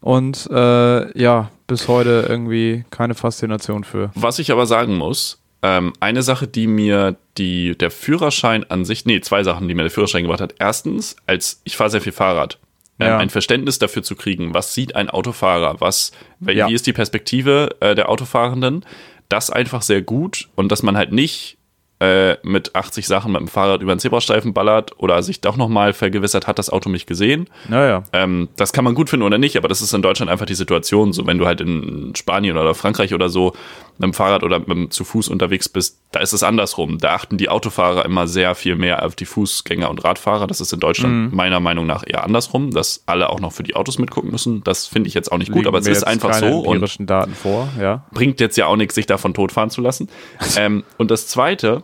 [0.00, 4.10] Und äh, ja, bis heute irgendwie keine Faszination für.
[4.14, 9.04] Was ich aber sagen muss, ähm, eine Sache, die mir die, der Führerschein an sich,
[9.04, 10.54] nee, zwei Sachen, die mir der Führerschein gebracht hat.
[10.58, 12.58] Erstens, als ich fahre sehr viel Fahrrad.
[12.98, 13.18] Ähm, Ja.
[13.18, 16.68] Ein Verständnis dafür zu kriegen, was sieht ein Autofahrer, was, wie Ja.
[16.68, 18.84] ist die Perspektive äh, der Autofahrenden,
[19.32, 21.56] das einfach sehr gut und dass man halt nicht
[22.00, 25.92] äh, mit 80 Sachen mit dem Fahrrad über den Zebrastreifen ballert oder sich doch nochmal
[25.92, 27.48] vergewissert, hat das Auto mich gesehen.
[27.68, 28.04] Naja.
[28.14, 30.54] Ähm, das kann man gut finden oder nicht, aber das ist in Deutschland einfach die
[30.54, 31.12] Situation.
[31.12, 33.52] So, wenn du halt in Spanien oder Frankreich oder so
[33.98, 36.96] mit dem Fahrrad oder mit dem, zu Fuß unterwegs bist, da ist es andersrum.
[36.96, 40.46] Da achten die Autofahrer immer sehr viel mehr auf die Fußgänger und Radfahrer.
[40.46, 43.76] Das ist in Deutschland meiner Meinung nach eher andersrum, dass alle auch noch für die
[43.76, 44.64] Autos mitgucken müssen.
[44.64, 47.34] Das finde ich jetzt auch nicht gut, Liegen aber es ist einfach so und Daten
[47.34, 48.06] vor, ja.
[48.12, 50.08] bringt jetzt ja auch nichts, sich davon totfahren zu lassen.
[50.56, 51.82] ähm, und das zweite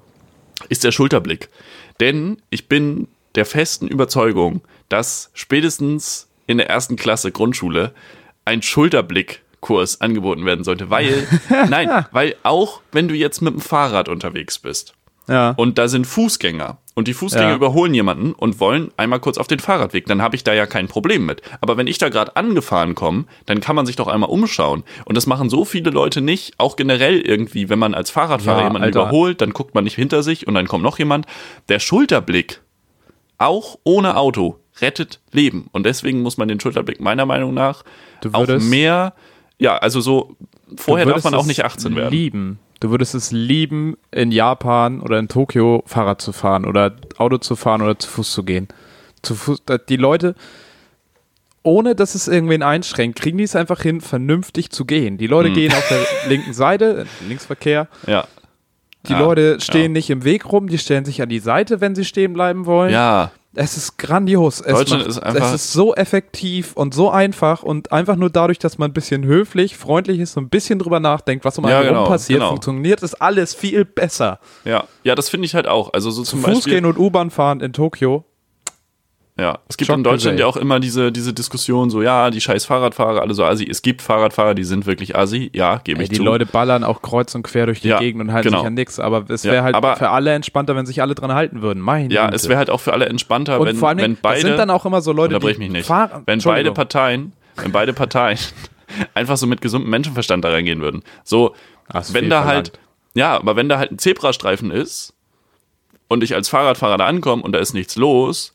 [0.68, 1.48] ist der Schulterblick.
[2.00, 7.92] Denn ich bin der festen Überzeugung, dass spätestens in der ersten Klasse Grundschule
[8.44, 10.90] ein Schulterblickkurs angeboten werden sollte.
[10.90, 11.26] Weil,
[11.68, 14.94] nein, weil auch wenn du jetzt mit dem Fahrrad unterwegs bist
[15.28, 15.50] Ja.
[15.56, 17.54] und da sind Fußgänger und die Fußgänger Ja.
[17.54, 20.88] überholen jemanden und wollen einmal kurz auf den Fahrradweg, dann habe ich da ja kein
[20.88, 21.42] Problem mit.
[21.60, 24.82] Aber wenn ich da gerade angefahren komme, dann kann man sich doch einmal umschauen.
[25.04, 28.64] Und das machen so viele Leute nicht, auch generell irgendwie, wenn man als Fahrradfahrer Ja,
[28.64, 29.02] jemanden Alter.
[29.02, 31.26] überholt, dann guckt man nicht hinter sich und dann kommt noch jemand.
[31.68, 32.62] Der Schulterblick,
[33.38, 35.68] auch ohne Auto, rettet Leben.
[35.72, 37.84] Und deswegen muss man den Schulterblick meiner Meinung nach
[38.32, 39.12] auch mehr,
[39.58, 40.34] ja, also so,
[40.76, 42.10] vorher darf man auch nicht 18 werden.
[42.10, 42.58] Lieben.
[42.80, 47.56] Du würdest es lieben, in Japan oder in Tokio Fahrrad zu fahren oder Auto zu
[47.56, 48.68] fahren oder zu Fuß zu gehen.
[49.22, 50.34] Zu Fuß, da- die Leute,
[51.62, 55.18] ohne dass es irgendwen einschränkt, kriegen die es einfach hin, vernünftig zu gehen.
[55.18, 55.30] Die Hm.
[55.30, 55.98] Leute gehen auf der
[56.28, 57.88] linken Seite, äh, Linksverkehr.
[58.06, 58.26] Ja.
[59.08, 59.88] Die Ja, Leute stehen ja.
[59.88, 62.92] nicht im Weg rum, die stellen sich an die Seite, wenn sie stehen bleiben wollen.
[62.92, 64.60] Ja, Es ist grandios.
[64.60, 68.28] Es, Deutschland macht, ist einfach- es ist so effektiv und so einfach und einfach nur
[68.30, 71.66] dadurch, dass man ein bisschen höflich, freundlich ist und ein bisschen drüber nachdenkt, was um
[71.66, 72.50] Ja, einen genau, rum passiert, genau.
[72.50, 74.38] funktioniert ist alles viel besser.
[74.64, 75.92] ja, ja, das finde ich halt auch.
[75.94, 76.74] Also so zum Fuß Beispiel.
[76.74, 78.24] gehen und U-Bahn fahren in Tokio.
[79.38, 82.40] Ja, es gibt Schock in Deutschland ja auch immer diese, diese Diskussion, so, ja, die
[82.40, 83.68] scheiß Fahrradfahrer, alle so assi.
[83.68, 86.22] Es gibt Fahrradfahrer, die sind wirklich assi, ja, gebe ich die zu.
[86.22, 88.60] Leute ballern auch kreuz und quer durch die Ja, Gegend und halten genau.
[88.60, 91.14] sich an nichts, aber es Ja, wäre halt aber- für alle entspannter, wenn sich alle
[91.14, 91.82] dran halten würden.
[91.82, 92.36] Mein ja, Güte.
[92.36, 94.70] es wäre halt auch für alle entspannter, und wenn, vor allem, wenn beide, sind dann
[94.70, 96.22] auch immer so Leute, die mich nicht, fahren.
[96.24, 96.72] wenn beide.
[96.72, 98.38] Parteien, wenn beide Parteien
[99.14, 101.02] einfach so mit gesundem Menschenverstand da reingehen würden.
[101.24, 101.54] So,
[101.92, 102.68] ist wenn da verlangt.
[102.70, 102.80] halt,
[103.12, 105.12] ja, aber wenn da halt ein Zebrastreifen ist
[106.08, 108.54] und ich als Fahrradfahrer da ankomme und da ist nichts los,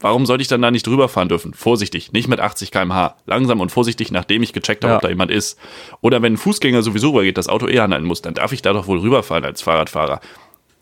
[0.00, 1.54] warum sollte ich dann da nicht drüber fahren dürfen?
[1.54, 3.16] Vorsichtig, nicht mit 80 km/h.
[3.26, 4.96] Langsam und vorsichtig, nachdem ich gecheckt habe, Ja.
[4.96, 5.58] ob da jemand ist.
[6.00, 8.72] Oder wenn ein Fußgänger sowieso rübergeht, das Auto eher anhalten muss, dann darf ich da
[8.72, 10.20] doch wohl rüberfahren als Fahrradfahrer.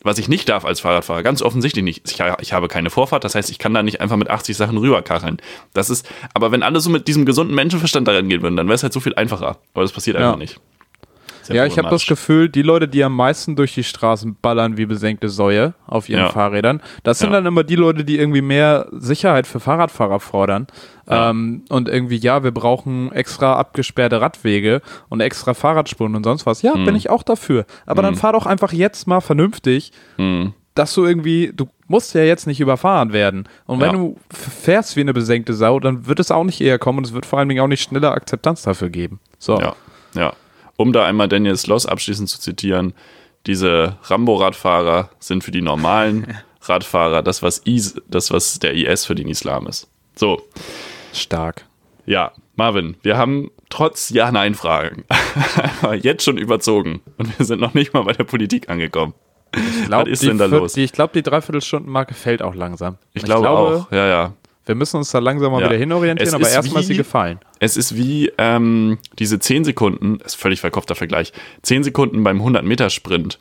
[0.07, 2.03] Was ich nicht darf als Fahrradfahrer, ganz offensichtlich nicht.
[2.11, 4.77] Ich, ich habe keine Vorfahrt, das heißt, ich kann da nicht einfach mit 80 Sachen
[4.77, 5.39] rüberkacheln.
[5.73, 8.75] Das ist, aber wenn alle so mit diesem gesunden Menschenverstand da reingehen würden, dann wäre
[8.75, 9.57] es halt so viel einfacher.
[9.73, 10.27] Aber das passiert Ja.
[10.27, 10.61] einfach nicht.
[11.49, 12.07] Ja, ich habe das.
[12.07, 16.25] Gefühl, die Leute, die am meisten durch die Straßen ballern wie besenkte Säue auf ihren
[16.25, 16.29] Ja.
[16.31, 17.37] Fahrrädern, das sind Ja.
[17.37, 20.67] dann immer die Leute, die irgendwie mehr Sicherheit für Fahrradfahrer fordern.
[21.09, 21.31] Ja.
[21.31, 26.63] Ähm, und irgendwie, ja, wir brauchen extra abgesperrte Radwege und extra Fahrradspuren und sonst was.
[26.63, 26.85] Ja, Mhm.
[26.87, 27.67] bin ich auch dafür.
[27.87, 30.55] Aber dann fahr doch einfach jetzt mal vernünftig, Mhm.
[30.75, 33.47] dass du irgendwie, du musst ja jetzt nicht überfahren werden.
[33.67, 33.97] Und wenn Ja.
[33.97, 37.13] du fährst wie eine besenkte Sau, dann wird es auch nicht eher kommen und es
[37.13, 39.21] wird vor allen Dingen auch nicht schneller Akzeptanz dafür geben.
[39.39, 39.59] So.
[39.61, 39.75] Ja,
[40.15, 40.33] ja.
[40.77, 42.95] Um da einmal Daniel Sloss abschließend zu zitieren,
[43.47, 49.15] diese Rambo-Radfahrer sind für die normalen Radfahrer das was, IS, das, was der IS für
[49.15, 49.89] den Islam ist.
[50.17, 50.43] So,
[51.13, 51.67] Stark.
[52.07, 55.05] ja, Marvin, wir haben trotz Ja-Nein-Fragen
[56.01, 59.15] jetzt schon überzogen und wir sind noch nicht mal bei der Politik angekommen.
[59.57, 60.73] Ich glaub, Was ist denn da los?
[60.73, 62.99] Die, ich glaube, die Dreiviertelstundenmarke fällt auch langsam.
[63.13, 64.33] Ich, glaube, auch, ja, ja.
[64.67, 65.69] Wir müssen uns da langsam mal Ja.
[65.69, 67.39] wieder hinorientieren, Es aber erstmal ist sie gefallen.
[67.61, 72.41] Es ist wie ähm, diese 10 Sekunden, das ist völlig verkopfter Vergleich, 10 Sekunden beim
[72.41, 73.39] 100-Meter-Sprint.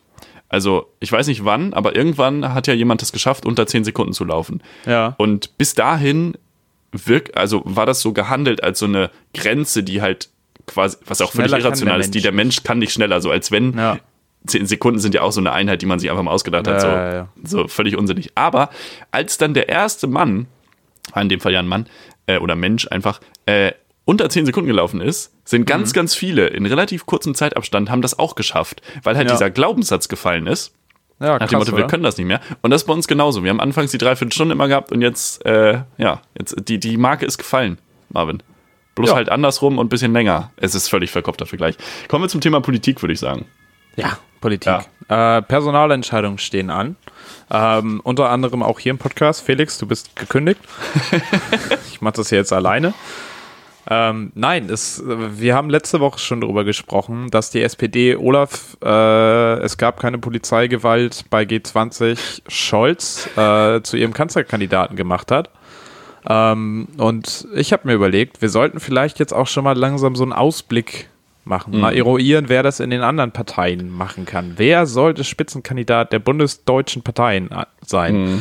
[0.50, 4.12] Also, ich weiß nicht wann, aber irgendwann hat ja jemand es geschafft, unter 10 Sekunden
[4.12, 4.62] zu laufen.
[4.86, 5.14] Ja.
[5.18, 6.34] Und bis dahin
[6.92, 10.28] wirk, also war das so gehandelt als so eine Grenze, die halt
[10.66, 13.50] quasi, was auch völlig Schneller irrational ist, die der Mensch kann nicht schneller, so als
[13.50, 13.98] wenn Ja.
[14.46, 16.80] 10 Sekunden sind ja auch so eine Einheit, die man sich einfach mal ausgedacht hat,
[16.82, 17.28] so, ja.
[17.42, 18.30] so völlig unsinnig.
[18.34, 18.68] Aber
[19.10, 20.46] als dann der erste Mann,
[21.20, 21.86] in dem Fall ja ein Mann,
[22.26, 23.72] äh, oder Mensch einfach, äh,
[24.06, 25.94] unter 10 Sekunden gelaufen ist, sind ganz, Mhm.
[25.94, 29.34] ganz viele in relativ kurzem Zeitabstand haben das auch geschafft, weil halt Ja.
[29.34, 30.74] dieser Glaubenssatz gefallen ist.
[31.20, 32.40] Ja, Nach dem Motto, wir können das nicht mehr.
[32.60, 33.44] Und das ist bei uns genauso.
[33.44, 37.24] Wir haben anfangs die Dreiviertelstunde immer gehabt und jetzt, äh, ja, jetzt, die, die Marke
[37.24, 37.78] ist gefallen,
[38.10, 38.42] Marvin.
[38.96, 39.16] Bloß Ja.
[39.16, 40.52] halt andersrum und ein bisschen länger.
[40.56, 41.76] Es ist völlig verkopfter Vergleich.
[42.08, 43.46] Kommen wir zum Thema Politik, würde ich sagen.
[43.96, 44.72] Ja, Politik.
[45.08, 46.96] Äh, Personalentscheidungen stehen an.
[47.50, 49.42] Ähm, unter anderem auch hier im Podcast.
[49.42, 50.60] Felix, du bist gekündigt.
[51.88, 52.94] ich mache das hier jetzt alleine.
[53.88, 59.58] Ähm, nein, es, wir haben letzte Woche schon darüber gesprochen, dass die SPD Olaf, äh,
[59.60, 65.50] es gab keine Polizeigewalt bei G20 Scholz äh, zu ihrem Kanzlerkandidaten gemacht hat.
[66.26, 70.22] Ähm, und ich habe mir überlegt, wir sollten vielleicht jetzt auch schon mal langsam so
[70.22, 71.10] einen Ausblick
[71.44, 74.54] machen, mal eruieren, wer das in den anderen Parteien machen kann.
[74.56, 77.50] Wer sollte Spitzenkandidat der bundesdeutschen Parteien
[77.84, 78.40] sein?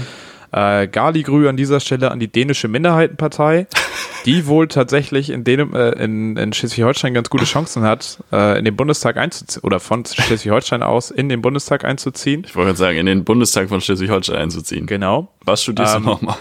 [0.52, 3.66] Äh, Galigrü an dieser Stelle an die dänische Minderheitenpartei,
[4.26, 8.66] die wohl tatsächlich in, Dänem äh, in, in Schleswig-Holstein ganz gute Chancen hat, äh, in
[8.66, 12.44] den Bundestag einzuziehen, oder von Schleswig-Holstein aus in den Bundestag einzuziehen.
[12.46, 14.86] Ich wollte gerade sagen, in den Bundestag von Schleswig-Holstein einzuziehen.
[14.86, 15.30] Genau.
[15.44, 16.36] Was studierst Ähm, du nochmal?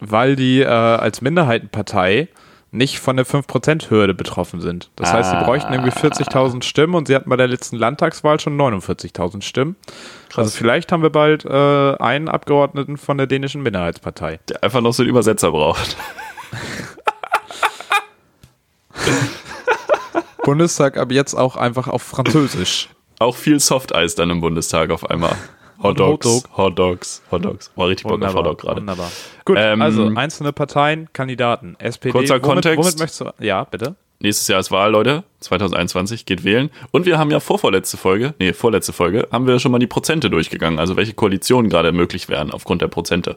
[0.00, 2.28] weil die äh, als Minderheitenpartei
[2.70, 4.90] nicht von der 5%-Hürde betroffen sind.
[4.96, 5.44] Das heißt, sie Ah.
[5.44, 9.76] bräuchten irgendwie 40.000 Stimmen und sie hatten bei der letzten Landtagswahl schon 49.000 Stimmen.
[10.36, 11.48] Also vielleicht haben wir bald äh,
[11.98, 14.40] einen Abgeordneten von der dänischen Minderheitspartei.
[14.48, 15.96] Der einfach noch so einen Übersetzer braucht.
[20.44, 22.88] Bundestag ab jetzt auch einfach auf Französisch.
[23.18, 25.34] Auch viel Softeis dann im Bundestag auf einmal.
[25.82, 26.44] Hot Dogs.
[26.56, 27.70] Hot Dogs, Hot Dogs.
[27.76, 28.80] War richtig Bock auf Hot Dog gerade.
[28.80, 29.10] wunderbar.
[29.44, 32.12] Gut, Ähm, also einzelne Parteien, Kandidaten, SPD.
[32.12, 32.78] Kurzer womit, Kontext.
[32.78, 33.32] Womit möchtest du?
[33.38, 33.94] Ja, bitte.
[34.20, 35.22] Nächstes Jahr ist Wahl, Leute.
[35.40, 36.70] 2021 geht wählen.
[36.90, 40.28] Und wir haben ja vorvorletzte Folge, nee, vorletzte Folge, haben wir schon mal die Prozente
[40.28, 40.80] durchgegangen.
[40.80, 43.36] Also welche Koalitionen gerade möglich wären aufgrund der Prozente.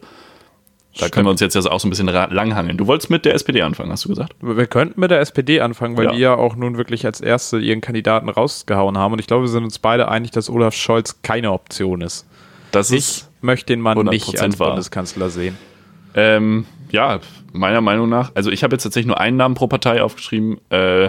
[0.98, 2.76] Da können wir uns jetzt ja auch so ein bisschen langhangeln.
[2.76, 4.34] Du wolltest mit der SPD anfangen, hast du gesagt?
[4.42, 6.12] Wir könnten mit der SPD anfangen, weil Ja.
[6.12, 9.12] die ja auch nun wirklich als erste ihren Kandidaten rausgehauen haben.
[9.14, 12.26] Und ich glaube, wir sind uns beide einig, dass Olaf Scholz keine Option ist.
[12.72, 14.68] Das Ich ist, möchte den Mann nicht 100% als wahr.
[14.68, 15.56] Bundeskanzler sehen.
[16.14, 17.20] ähm, ja,
[17.54, 20.58] meiner Meinung nach, also ich habe jetzt tatsächlich nur einen Namen pro Partei aufgeschrieben.
[20.70, 21.08] Äh,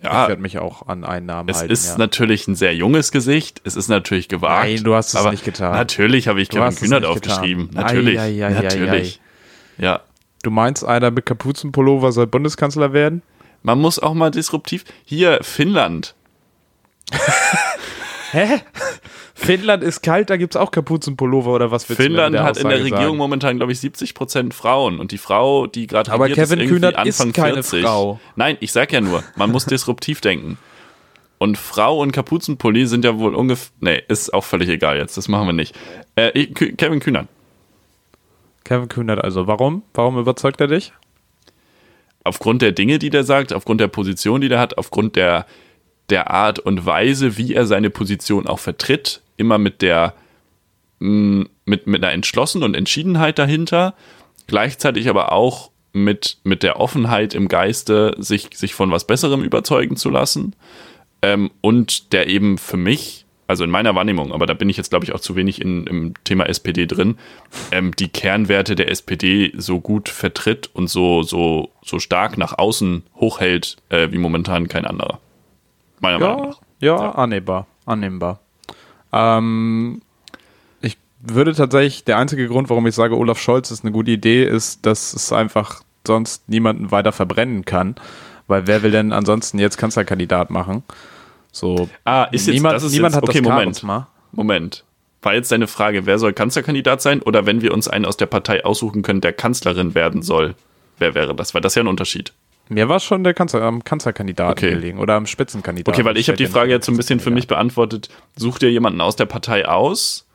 [0.00, 1.72] Ich ja, werde mich auch an einen Namen es halten.
[1.72, 1.98] ist ja.
[1.98, 3.60] natürlich ein sehr junges Gesicht.
[3.64, 4.68] Es ist natürlich gewagt.
[4.68, 5.72] Nein, du hast es aber nicht getan.
[5.72, 7.68] Natürlich habe ich Kevin es Kühnert aufgeschrieben.
[7.70, 7.84] getan.
[7.84, 8.18] Natürlich.
[8.20, 9.20] Ei, ei, ei, natürlich.
[9.76, 10.00] Ja.
[10.42, 13.22] Du meinst, einer mit Kapuzenpullover soll Bundeskanzler werden?
[13.64, 14.84] Man muss auch mal disruptiv.
[15.04, 16.14] Hier, Finnland.
[18.32, 18.60] Hä?
[19.34, 22.56] Finnland ist kalt, da gibt es auch Kapuzenpullover oder was willst du Finnland mit hat
[22.56, 23.16] in der Regierung sagen?
[23.16, 24.98] momentan, glaube ich, 70 Prozent Frauen.
[25.00, 27.84] Und die Frau, die gerade Aber regiert, Kevin ist Kühnert ist Anfang keine 40.
[27.84, 28.20] Frau.
[28.36, 30.58] Nein, ich sag ja nur, man muss disruptiv denken.
[31.38, 33.70] Und Frau und Kapuzenpulli sind ja wohl ungefähr.
[33.80, 35.16] Nee, ist auch völlig egal jetzt.
[35.16, 35.74] Das machen wir nicht.
[36.16, 37.28] Äh, ich- Kevin Kühnert.
[38.64, 39.46] Kevin Kühnert also.
[39.46, 39.82] Warum?
[39.94, 40.92] Warum überzeugt er dich?
[42.24, 45.46] Aufgrund der Dinge, die der sagt, aufgrund der Position, die der hat, aufgrund der,
[46.10, 50.14] der Art und Weise, wie er seine Position auch vertritt, immer mit der
[51.00, 53.94] mh, mit, mit einer Entschlossen und Entschiedenheit dahinter,
[54.46, 59.96] gleichzeitig aber auch mit, mit der Offenheit im Geiste, sich, sich von was Besserem überzeugen
[59.96, 60.54] zu lassen.
[61.22, 64.90] Ähm, und der eben für mich, also in meiner Wahrnehmung, aber da bin ich jetzt,
[64.90, 67.16] glaube ich, auch zu wenig in, im Thema SPD drin,
[67.72, 73.02] ähm, die Kernwerte der SPD so gut vertritt und so, so, so stark nach außen
[73.16, 75.20] hochhält, äh, wie momentan kein anderer.
[76.00, 76.60] Meiner Meinung Ja, nach.
[76.80, 77.66] ja, annehmbar.
[77.86, 78.40] Annehmbar.
[79.12, 80.02] Ähm,
[80.80, 84.44] ich würde tatsächlich, der einzige Grund, warum ich sage, Olaf Scholz ist eine gute Idee,
[84.44, 87.96] ist, dass es einfach sonst niemanden weiter verbrennen kann.
[88.46, 90.82] Weil wer will denn ansonsten jetzt Kanzlerkandidat machen?
[91.52, 93.76] So, Ah, ist jetzt, niemand, das ist niemand jetzt, hat okay, das Moment.
[93.76, 94.08] Charisma.
[94.32, 94.84] Moment.
[95.22, 98.26] War jetzt deine Frage, wer soll Kanzlerkandidat sein oder wenn wir uns einen aus der
[98.26, 100.54] Partei aussuchen können, der Kanzlerin werden soll?
[100.98, 101.54] Wer wäre das?
[101.54, 102.32] Weil das ist ja ein Unterschied.
[102.68, 104.70] Mir war schon der Kanzler, am Kanzlerkandidaten Okay.
[104.70, 105.94] gelegen oder am Spitzenkandidaten.
[105.98, 108.08] Okay, weil ich habe die Frage jetzt so ein bisschen für mich beantwortet.
[108.36, 110.26] Such dir jemanden aus der Partei aus.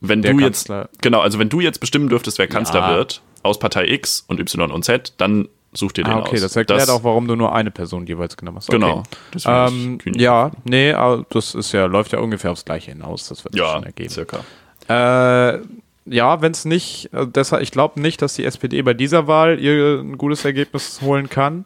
[0.00, 2.94] Wenn Der du Kanzler- jetzt, genau, also wenn du jetzt bestimmen dürftest, wer Kanzler Ja.
[2.96, 6.42] wird, aus Partei X und Y und Z, dann such dir den Ah, okay, aus.
[6.42, 8.68] das erklärt auch, warum du nur eine Person jeweils genommen hast.
[8.68, 8.78] Okay.
[8.78, 9.02] Genau.
[9.46, 13.28] Ähm, ja, nee, aber das ist ja, läuft ja ungefähr aufs Gleiche hinaus.
[13.28, 14.10] Das wird sich ja, schon ergeben.
[14.10, 14.40] circa.
[14.88, 15.60] Äh,
[16.06, 19.58] ja, wenn es nicht, äh, deshalb, ich glaube nicht, dass die SPD bei dieser Wahl
[19.58, 21.64] ihr ein gutes Ergebnis holen kann.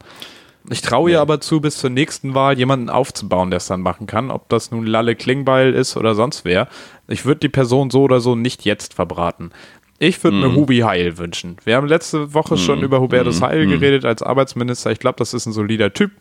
[0.71, 4.07] Ich traue ihr aber zu, bis zur nächsten Wahl jemanden aufzubauen, der es dann machen
[4.07, 4.31] kann.
[4.31, 6.69] Ob das nun Lalle Klingbeil ist oder sonst wer.
[7.09, 9.51] Ich würde die Person so oder so nicht jetzt verbraten.
[9.99, 11.57] Ich würde mir Hubi Heil wünschen.
[11.65, 14.93] Wir haben letzte Woche schon über Hubertus Heil geredet als Arbeitsminister.
[14.93, 16.13] Ich glaube, das ist ein solider Typ.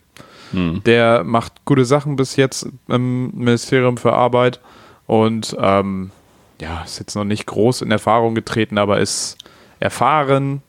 [0.52, 4.60] Der macht gute Sachen bis jetzt im Ministerium für Arbeit
[5.06, 6.10] und ähm,
[6.60, 9.36] ja, ist jetzt noch nicht groß in Erfahrung getreten, aber ist
[9.80, 10.62] erfahren,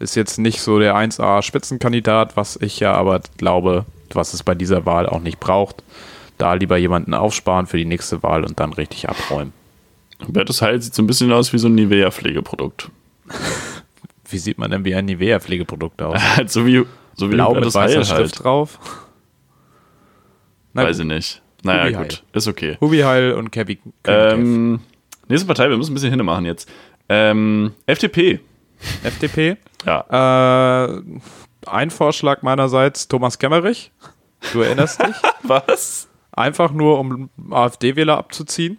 [0.00, 4.86] Ist jetzt nicht so der 1A-Spitzenkandidat, was ich ja aber glaube, was es bei dieser
[4.86, 5.82] Wahl auch nicht braucht.
[6.38, 9.52] Da lieber jemanden aufsparen für die nächste Wahl und dann richtig abräumen.
[10.24, 12.90] Hubertus Heil sieht so ein bisschen aus wie so ein Nivea-Pflegeprodukt.
[14.30, 16.20] Wie sieht man denn wie ein Nivea-Pflegeprodukt aus?
[16.36, 16.84] Halt so wie,
[17.14, 18.44] so wie Blau mit Hubertus weißer Heil Schrift halt.
[18.44, 18.78] drauf?
[20.74, 21.42] Na Weiß ich nicht.
[21.62, 22.24] Naja, Hubi gut.
[22.34, 22.76] Ist okay.
[22.80, 23.78] Hubi Heil und Kevin.
[24.04, 24.80] Ähm,
[25.28, 26.70] nächste Partei, wir müssen ein bisschen hinne machen jetzt.
[27.08, 28.40] Ähm, FDP.
[29.02, 29.56] FDP.
[29.86, 30.86] Ja.
[30.86, 31.02] Äh,
[31.66, 33.90] ein Vorschlag meinerseits, Thomas Kemmerich.
[34.52, 35.14] Du erinnerst dich?
[35.42, 36.08] Was?
[36.32, 38.78] Einfach nur, um AfD-Wähler abzuziehen.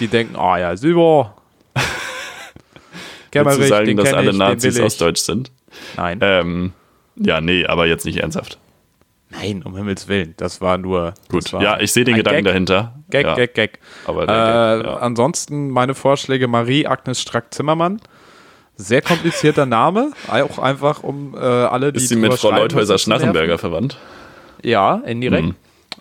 [0.00, 1.36] Die denken, ah ja, super.
[3.32, 5.50] Willst du sagen, dass alle ich, Nazis ostdeutsch sind?
[5.96, 6.18] Nein.
[6.22, 6.72] Ähm,
[7.16, 8.58] ja, nee, aber jetzt nicht ernsthaft.
[9.38, 10.34] Nein, um Himmels Willen.
[10.36, 11.14] Das war nur.
[11.30, 12.52] Gut, war ja, ich sehe den Gedanken Gag.
[12.52, 12.94] dahinter.
[13.10, 13.78] Gag, ja, Gag, Gag.
[14.06, 14.96] Aber Äh, Gag, ja.
[14.96, 18.00] Ansonsten meine Vorschläge: Marie-Agnes Strack-Zimmermann.
[18.76, 20.12] Sehr komplizierter Name.
[20.28, 21.98] Auch einfach, um äh, alle, die.
[21.98, 23.98] Ist sie mit Frau Leuthäuser-Schnarrenberger verwandt?
[24.62, 25.48] Ja, indirekt.
[25.48, 25.54] Mhm.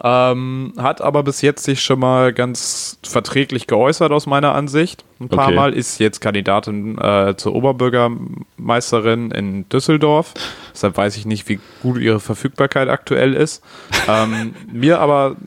[0.03, 5.05] Ähm, hat aber bis jetzt sich schon mal ganz verträglich geäußert aus meiner Ansicht.
[5.19, 5.55] Ein paar Okay.
[5.55, 10.33] Mal ist jetzt Kandidatin äh, zur Oberbürgermeisterin in Düsseldorf.
[10.73, 13.63] Deshalb weiß ich nicht, wie gut ihre Verfügbarkeit aktuell ist.
[14.09, 15.37] ähm, mir aber,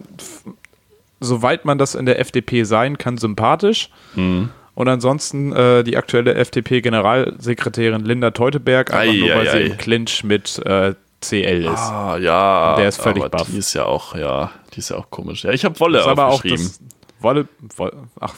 [1.21, 3.91] soweit man das in der FDP sein kann, sympathisch.
[4.15, 4.49] Mhm.
[4.75, 9.77] Und ansonsten äh, die aktuelle FDP-Generalsekretärin Linda Teuteberg, einfach Ei, nur, weil ei, sie im
[9.77, 11.79] Clinch mit äh, CL ist.
[11.79, 12.77] Ah, ja.
[12.77, 13.49] Der ist völlig aber baff.
[13.51, 15.45] Die ist ja auch, ja, die ist ja auch komisch.
[15.45, 16.81] Ja, ich habe Wolle ist aber auch das
[17.21, 18.35] Wolle, Wolle ach,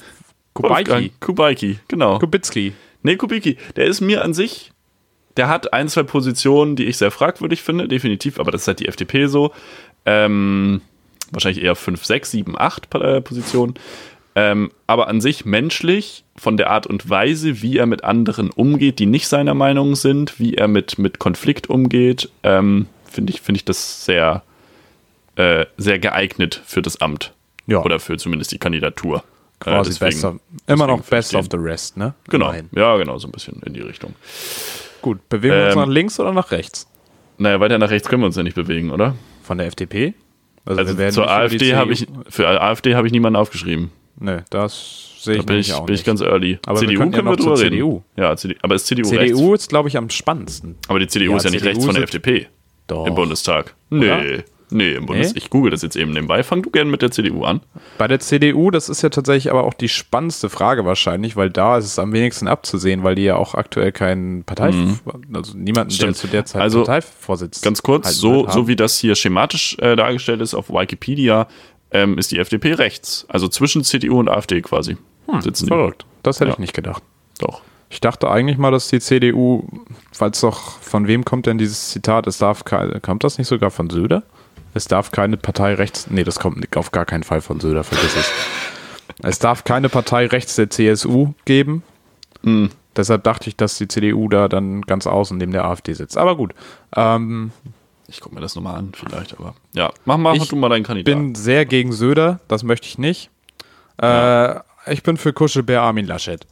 [0.55, 1.13] Kubaiki.
[1.21, 2.19] Kubaiki, genau.
[2.19, 2.73] Kubicki.
[3.03, 4.73] Nee, Kubicki, der ist mir an sich,
[5.37, 8.81] der hat ein, zwei Positionen, die ich sehr fragwürdig finde, definitiv, aber das ist halt
[8.81, 9.53] die FDP so.
[10.07, 10.81] Ähm,
[11.31, 13.75] wahrscheinlich eher 5, 6, 7, 8 äh, Positionen.
[14.37, 18.99] Ähm, aber an sich menschlich, von der Art und Weise, wie er mit anderen umgeht,
[18.99, 23.57] die nicht seiner Meinung sind, wie er mit, mit Konflikt umgeht, ähm, finde ich, finde
[23.59, 24.43] ich das sehr,
[25.37, 27.33] äh, sehr geeignet für das Amt.
[27.67, 27.83] Ja.
[27.83, 29.23] Oder für zumindest die Kandidatur.
[29.59, 30.35] Quasi Äh, deswegen- best of,
[30.69, 32.15] immer noch best of the rest, ne?
[32.29, 32.69] Genau, Immerhin.
[32.73, 34.15] ja, genau, so ein bisschen in die Richtung.
[35.03, 36.87] Gut, bewegen wir uns Ähm, nach links oder nach rechts?
[37.39, 39.15] Naja, weiter nach rechts können wir uns ja nicht bewegen, oder?
[39.43, 40.15] Von der FDP?
[40.65, 43.91] Also werden zur AfD habe ich, für AfD habe ich niemanden aufgeschrieben.
[44.21, 46.07] Ne, das sehe Da ich bin nämlich ich, auch bin ich nicht.
[46.07, 46.59] ganz early.
[46.67, 47.71] Aber wir CDU können ja können wir drüber reden.
[47.77, 48.03] CDU.
[48.17, 49.65] Ja, CD, aber ist CDU, CDU rechts?
[49.65, 50.77] ist, glaube ich, am spannendsten.
[50.89, 52.47] Aber die CDU Ja, ist ja nicht CDU rechts von der FDP
[52.87, 53.07] Doch.
[53.07, 53.75] im Bundestag.
[53.91, 54.19] Oder?
[54.23, 55.39] Nee, nee, im Bundes Nee?
[55.39, 56.43] Ich google das jetzt eben nebenbei.
[56.43, 57.61] Fang du gerne mit der CDU an.
[57.99, 61.79] Bei der CDU, das ist ja tatsächlich aber auch die spannendste Frage wahrscheinlich, weil da
[61.79, 64.67] ist es am wenigsten abzusehen, weil die ja auch aktuell keinen Partei,
[65.33, 66.17] also niemanden, der Stimmt.
[66.17, 70.41] zu der Zeit Also, Parteivorsitz Ganz kurz, so, so wie das hier schematisch äh, dargestellt
[70.43, 71.49] ist auf Wikipedia,
[71.93, 73.27] ähm, ist die FDP rechts.
[73.29, 74.97] Also zwischen CDU und AfD quasi.
[75.41, 75.73] sitzen die.
[75.73, 76.07] Hm, Verrückt.
[76.23, 76.55] Das hätte Ja.
[76.55, 77.03] ich nicht gedacht.
[77.39, 77.63] Doch.
[77.89, 79.65] Ich dachte eigentlich mal, dass die CDU,
[80.13, 82.27] falls doch, von wem kommt denn dieses Zitat?
[82.29, 84.23] Es darf keine, kommt das nicht sogar von Söder?
[84.75, 88.15] Es darf keine Partei rechts, nee, das kommt auf gar keinen Fall von Söder, vergiss
[88.17, 88.33] es.
[89.23, 91.83] Es darf keine Partei rechts der CSU geben.
[92.45, 92.71] Hm.
[92.97, 96.17] Deshalb dachte ich, dass die CDU da dann ganz außen neben der AfD sitzt.
[96.17, 96.55] Aber gut,
[96.95, 97.51] ähm,
[98.11, 99.55] Ich gucke mir das nochmal an, vielleicht, aber.
[99.73, 101.19] Ja, mach mal, Ich mach du mal deinen Kandidaten.
[101.33, 103.31] bin sehr gegen Söder, das möchte ich nicht.
[104.03, 104.57] Äh,
[104.87, 106.47] ich bin für Kuschelbär Armin Laschet.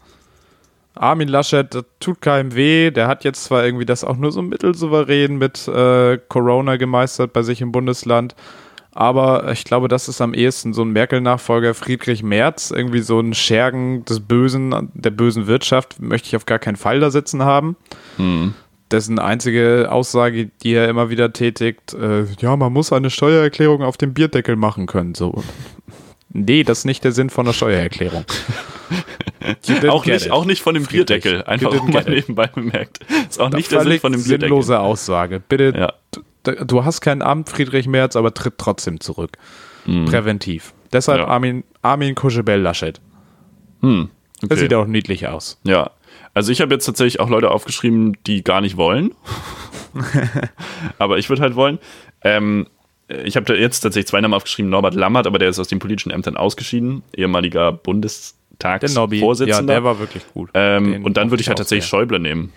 [0.95, 2.91] Armin Laschet, das tut keinem weh.
[2.91, 7.43] Der hat jetzt zwar irgendwie das auch nur so mittelsouverän mit äh, Corona gemeistert bei
[7.43, 8.35] sich im Bundesland,
[8.93, 13.33] aber ich glaube, das ist am ehesten so ein Merkel-Nachfolger Friedrich Merz, irgendwie so ein
[13.35, 17.77] Schergen des Bösen, der bösen Wirtschaft, möchte ich auf gar keinen Fall da sitzen haben.
[18.91, 23.97] Dessen einzige Aussage, die er immer wieder tätigt, äh, ja, man muss eine Steuererklärung auf
[23.97, 25.15] dem Bierdeckel machen können.
[25.15, 25.43] So.
[26.31, 28.25] Nee, das ist nicht der Sinn von einer Steuererklärung.
[29.89, 30.33] Auch nicht, it.
[30.33, 31.45] auch nicht von dem Friedrich, Bierdeckel.
[31.45, 33.01] Einfach auch mal nebenbei bemerkt.
[33.29, 34.49] Ist auch nicht der Sinn von dem Bierdeckel.
[34.49, 35.41] sinnlose Aussage.
[35.41, 35.73] Bitte,
[36.45, 36.55] Ja.
[36.65, 39.39] du hast kein Amt, Friedrich Merz, aber tritt trotzdem zurück.
[40.07, 40.75] Präventiv.
[40.93, 41.21] Deshalb.
[41.21, 41.29] Ja.
[41.29, 43.01] Armin, Armin Kuschelbell Laschet.
[43.81, 44.11] Hm,
[44.41, 44.61] Das okay.
[44.61, 45.59] sieht auch niedlich aus.
[45.65, 45.91] Ja.
[46.39, 49.11] Also ich habe jetzt tatsächlich auch Leute aufgeschrieben, die gar nicht wollen.
[50.99, 51.81] aber ich würde halt wollen.
[52.23, 52.69] Ähm,
[53.09, 56.13] ich habe jetzt tatsächlich zwei Namen aufgeschrieben, Norbert Lammert, aber der ist aus den politischen
[56.13, 57.97] Ämtern ausgeschieden, ehemaliger Der Nobby.
[58.63, 59.73] Ja, Bundestagsvorsitzender.
[59.73, 60.51] der war wirklich gut.
[60.55, 61.99] ähm, und dann würde ich halt auch tatsächlich sehr.
[61.99, 62.53] Schäuble nehmen,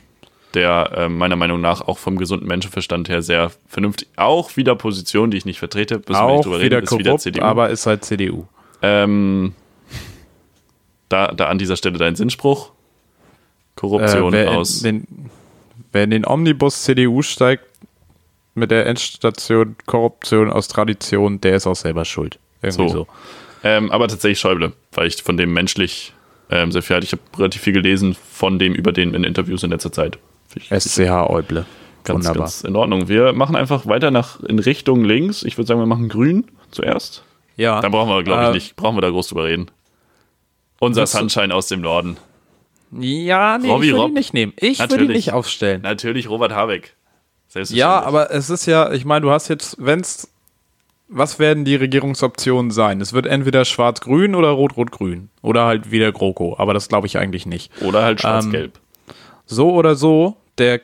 [0.53, 5.31] der äh, meiner Meinung nach auch vom gesunden Menschenverstand her sehr vernünftig, auch wieder Position,
[5.31, 7.43] die ich nicht vertrete, müssen wir nicht Auch drüber wieder reden, ist wieder korrupt, CDU.
[7.43, 8.45] aber ist halt CDU.
[8.83, 9.55] Ähm,
[11.09, 12.73] da, da an dieser Stelle dein Sinnspruch.
[13.81, 14.83] Korruption äh, wer, aus.
[14.83, 15.29] in den,
[15.91, 17.65] wer in den Omnibus CDU steigt
[18.53, 22.37] mit der Endstation Korruption aus Tradition, der ist auch selber schuld.
[22.61, 22.93] Irgendwie So.
[22.95, 23.07] so.
[23.63, 26.13] Ähm, aber tatsächlich Schäuble, weil ich von dem menschlich
[26.51, 27.05] ähm, sehr viel halte.
[27.05, 30.17] Ich habe relativ viel gelesen von dem über den in Interviews in letzter Zeit.
[30.69, 31.65] SCH Euble.
[32.03, 32.43] Ganz, Wunderbar.
[32.43, 33.07] ganz in Ordnung.
[33.07, 35.43] Wir machen einfach weiter nach in Richtung links.
[35.43, 37.23] Ich würde sagen, wir machen grün zuerst.
[37.57, 37.79] ja.
[37.81, 39.71] Dann brauchen wir, glaube ich, Äh, nicht, brauchen wir da groß drüber reden.
[40.79, 42.17] Unser Sunshine aus dem Norden.
[42.99, 44.53] Ja, nee, Robby ich würde ihn nicht nehmen.
[44.57, 45.81] Ich würde ihn nicht aufstellen.
[45.81, 46.95] Natürlich Robert Habeck.
[47.69, 50.29] Ja, aber es ist ja, ich meine, du hast jetzt, wenn's,
[51.09, 53.01] was werden die Regierungsoptionen sein?
[53.01, 55.29] Es wird entweder schwarz-grün oder rot-rot-grün.
[55.41, 57.71] Oder halt wieder GroKo, aber das glaube ich eigentlich nicht.
[57.81, 58.79] Oder halt schwarz-gelb.
[59.45, 60.79] So oder so, der,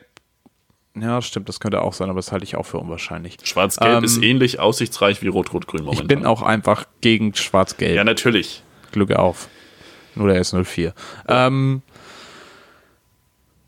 [1.00, 3.38] ja, stimmt, das könnte auch sein, aber das halte ich auch für unwahrscheinlich.
[3.42, 6.04] Schwarz-gelb ähm, ist ähnlich aussichtsreich wie rot-rot-grün momentan.
[6.04, 7.96] Ich bin auch einfach gegen schwarz-gelb.
[7.96, 8.62] Ja, natürlich.
[8.92, 9.48] Glück auf.
[10.14, 10.92] Nur der S04.
[11.28, 11.82] Ähm,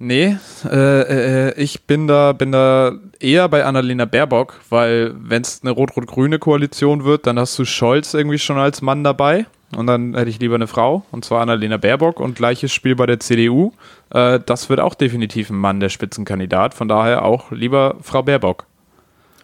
[0.01, 5.61] nee, äh, äh, ich bin da, bin da eher bei Annalena Baerbock, weil wenn es
[5.63, 9.47] eine rot-rot-grüne Koalition wird, dann hast du Scholz irgendwie schon als Mann dabei.
[9.77, 12.19] Und dann hätte ich lieber eine Frau, und zwar Annalena Baerbock.
[12.19, 13.73] Und gleiches Spiel bei der CDU.
[14.13, 16.75] Äh, das wird auch definitiv ein Mann, der Spitzenkandidat.
[16.75, 18.67] Von daher auch lieber Frau Baerbock.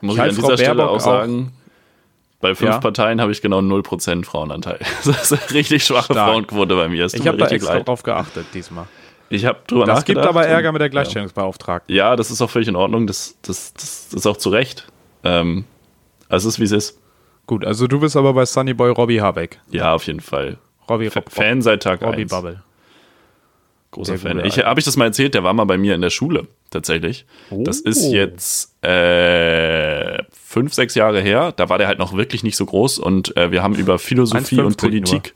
[0.00, 1.52] Muss Ich ich, an Frau dieser Stelle Baerbock auch auch- sagen,
[2.40, 2.78] bei fünf Ja.
[2.80, 4.78] Parteien habe ich genau 0% Frauenanteil.
[5.04, 6.28] Das ist eine richtig schwache Stark.
[6.28, 7.06] Frauenquote bei mir.
[7.08, 8.86] Tut Ich habe da extra drauf geachtet diesmal.
[9.28, 11.94] Ich habe drüber Das gibt nachgedacht aber Ärger und- mit der Gleichstellungsbeauftragten.
[11.94, 12.10] Ja.
[12.10, 13.06] ja, das ist auch völlig in Ordnung.
[13.06, 14.86] Das, das, das ist auch zu Recht.
[15.24, 15.64] Ähm,
[16.28, 17.00] also es ist, wie es ist.
[17.46, 19.60] Gut, also du bist aber bei Sunnyboy Robbie Habeck.
[19.70, 20.58] Ja, auf jeden Fall.
[20.88, 22.30] Robbie F Fan seit Tag Robbie 1.
[22.30, 22.62] Bubble.
[23.92, 24.44] Großer Fan.
[24.44, 25.34] Ich, habe ich das mal erzählt?
[25.34, 27.24] Der war mal bei mir in der Schule, tatsächlich.
[27.50, 27.88] Das Oh.
[27.88, 31.52] ist jetzt äh, fünf, sechs Jahre her.
[31.56, 34.56] Da war der halt noch wirklich nicht so groß und äh, wir haben über Philosophie
[34.56, 35.34] 1,50 und Politik.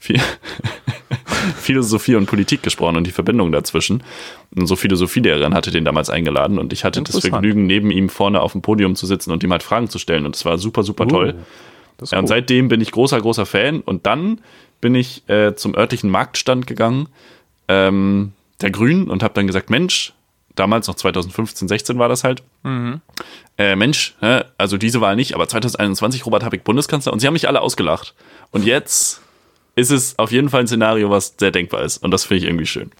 [0.00, 0.20] Phi-
[1.56, 4.02] Philosophie und Politik gesprochen und die Verbindung dazwischen.
[4.54, 7.18] Und so Philosophielehrerin hatte den damals eingeladen und ich hatte das.
[7.18, 10.26] Vergnügen, neben ihm vorne auf dem Podium zu sitzen und ihm halt Fragen zu stellen.
[10.26, 11.34] Und es war super, super toll.
[11.96, 12.28] Das ist Ja, und cool.
[12.28, 13.80] seitdem bin ich großer, großer Fan.
[13.80, 14.40] Und dann
[14.80, 17.08] bin ich äh, zum örtlichen Marktstand gegangen,
[17.66, 20.12] ähm, der Grünen, und habe dann gesagt, Mensch,
[20.54, 22.42] damals noch 2015, 16 war das halt.
[23.58, 24.14] Äh, Mensch,
[24.56, 27.12] also diese Wahl nicht, aber 2021 Robert Habeck Bundeskanzler.
[27.12, 28.14] Und sie haben mich alle ausgelacht.
[28.50, 29.20] Und jetzt
[29.78, 31.98] ist es auf jeden Fall ein Szenario, was sehr denkbar ist.
[31.98, 32.90] Und das finde ich irgendwie schön.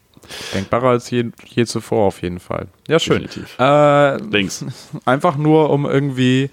[0.55, 2.69] Denkbarer als je, je zuvor auf jeden Fall.
[2.87, 3.23] Ja, schön.
[3.23, 3.59] Definitiv.
[3.59, 4.65] Äh, Links.
[5.05, 6.51] einfach nur, um irgendwie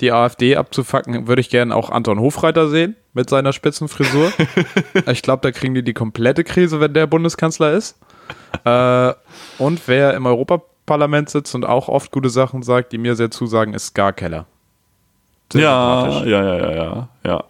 [0.00, 4.32] die AfD abzufacken, würde ich gerne auch Anton Hofreiter sehen mit seiner Spitzenfrisur.
[5.06, 7.98] ich glaube, da kriegen die die komplette Krise, wenn der Bundeskanzler ist.
[8.64, 9.12] Äh,
[9.58, 13.74] und wer im Europaparlament sitzt und auch oft gute Sachen sagt, die mir sehr zusagen,
[13.74, 14.46] ist Scar Keller.
[15.52, 17.44] Sehr Ja, ja, ja, ja, ja, ja.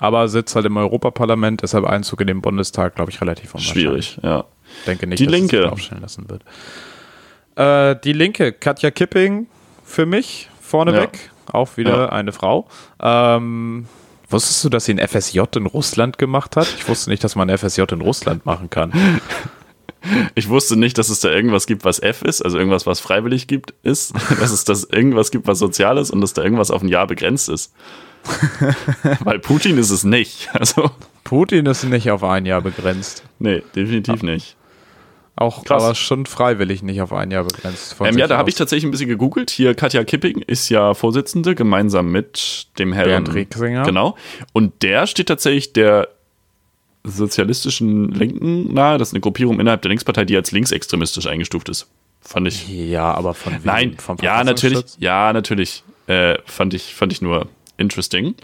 [0.00, 3.82] Ja, Aber sitzt halt im Europaparlament, deshalb Einzug in den Bundestag, glaube ich, relativ unwahrscheinlich.
[4.12, 4.44] schwierig, ja.
[4.86, 5.62] denke nicht, Die dass es Linke.
[5.62, 6.42] sich aufstellen lassen wird.
[7.56, 9.46] Äh, die Linke, Katja Kipping
[9.84, 12.08] für mich vorneweg, auch wieder Ja.
[12.10, 12.68] eine Frau.
[13.00, 13.86] Ähm,
[14.28, 16.66] wusstest du, dass sie ein FSJ in Russland gemacht hat?
[16.76, 18.92] Ich wusste nicht, dass man ein FSJ in Russland machen kann.
[20.36, 23.48] Ich wusste nicht, dass es da irgendwas gibt, was F ist, also irgendwas, was freiwillig
[23.48, 26.80] gibt, ist, dass es das irgendwas gibt, was sozial ist und dass da irgendwas auf
[26.82, 27.72] ein Jahr begrenzt ist.
[29.20, 30.48] Weil Putin ist es nicht.
[30.52, 30.90] Also,
[31.24, 33.24] Putin ist nicht auf ein Jahr begrenzt.
[33.38, 34.56] nee, definitiv nicht.
[35.38, 35.82] Auch Krass.
[35.82, 37.96] aber schon freiwillig nicht auf ein Jahr begrenzt.
[38.02, 39.50] Ähm, ja, da habe ich tatsächlich ein bisschen gegoogelt.
[39.50, 43.06] Hier, Katja Kipping ist ja Vorsitzende, gemeinsam mit dem Herrn.
[43.06, 43.82] Bernd Rieksinger.
[43.82, 44.16] Genau.
[44.54, 46.08] Und der steht tatsächlich der
[47.04, 48.96] sozialistischen Linken nahe.
[48.96, 51.86] Das ist eine Gruppierung innerhalb der Linkspartei, die als linksextremistisch eingestuft ist.
[52.22, 52.66] Fand ich.
[52.66, 53.60] Ja, aber von wem?
[53.64, 54.84] Nein, Vom ja, natürlich.
[54.98, 55.84] Ja, natürlich.
[56.06, 57.46] Äh, fand, ich, fand ich nur
[57.78, 58.34] interesting.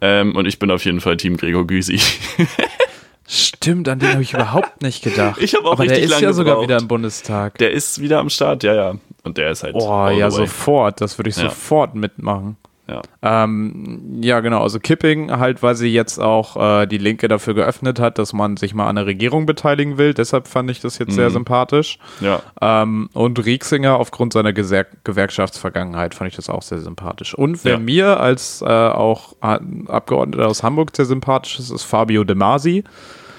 [0.00, 2.00] Ähm, und ich bin auf jeden Fall Team Gregor Gysi.
[3.26, 5.40] Stimmt, an den habe ich überhaupt nicht gedacht.
[5.40, 6.68] Ich habe auch aber der richtig ist lange ja sogar gebraucht.
[6.68, 7.56] wieder im Bundestag.
[7.58, 8.94] Der ist wieder am Start, ja, ja.
[9.22, 9.74] Und der ist halt.
[9.76, 11.00] Oh, all ja, sofort.
[11.00, 11.44] Das würde ich Ja.
[11.44, 12.56] sofort mitmachen.
[12.92, 13.44] Ja.
[13.44, 14.62] Ähm, ja, genau.
[14.62, 18.56] Also Kipping halt, weil sie jetzt auch äh, die Linke dafür geöffnet hat, dass man
[18.56, 20.14] sich mal an der Regierung beteiligen will.
[20.14, 21.32] Deshalb fand ich das jetzt sehr Mhm.
[21.34, 21.98] sympathisch.
[22.20, 22.40] ja.
[22.60, 27.34] Ähm, und Rieksinger aufgrund seiner Geser Gewerkschaftsvergangenheit fand ich das auch sehr sympathisch.
[27.34, 27.78] Und wer Ja.
[27.78, 32.84] mir als äh, auch äh, Abgeordneter aus Hamburg sehr sympathisch ist, ist Fabio De Masi.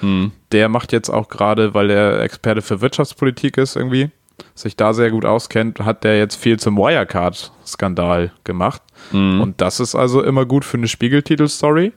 [0.01, 0.31] Mhm.
[0.51, 4.09] Der macht jetzt auch gerade, weil er Experte für Wirtschaftspolitik ist irgendwie,
[4.55, 8.81] sich da sehr gut auskennt, hat der jetzt viel zum Wirecard-Skandal gemacht.
[9.11, 9.41] Mhm.
[9.41, 11.93] Und das ist also immer gut für eine Spiegeltitel-Story.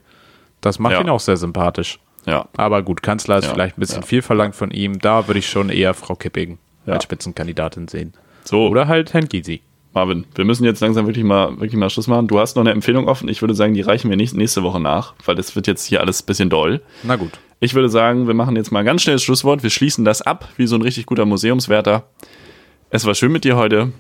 [0.61, 1.01] Das macht Ja.
[1.01, 1.99] ihn auch sehr sympathisch.
[2.27, 2.47] Ja.
[2.57, 4.07] Aber gut, Kanzler ist Ja, vielleicht ein bisschen ja.
[4.07, 4.99] viel verlangt von ihm.
[4.99, 8.15] Da würde ich schon eher Frau Kipping als Spitzenkandidatin sehen.
[8.45, 8.67] So.
[8.69, 9.61] Oder halt Herrn Gysi.
[9.93, 12.27] Marvin, wir müssen jetzt langsam wirklich mal, wirklich mal Schluss machen.
[12.29, 13.29] Du hast noch eine Empfehlung offen.
[13.29, 16.01] Ich würde sagen, die reichen wir nicht, nächste Woche nach, weil das wird jetzt hier
[16.01, 16.83] alles ein bisschen doll.
[17.03, 17.39] Na gut.
[17.59, 19.63] Ich würde sagen, wir machen jetzt mal ein ganz schnelles Schlusswort.
[19.63, 22.07] Wir schließen das ab, wie so ein richtig guter Museumswärter.
[22.91, 23.93] Es war schön mit dir heute.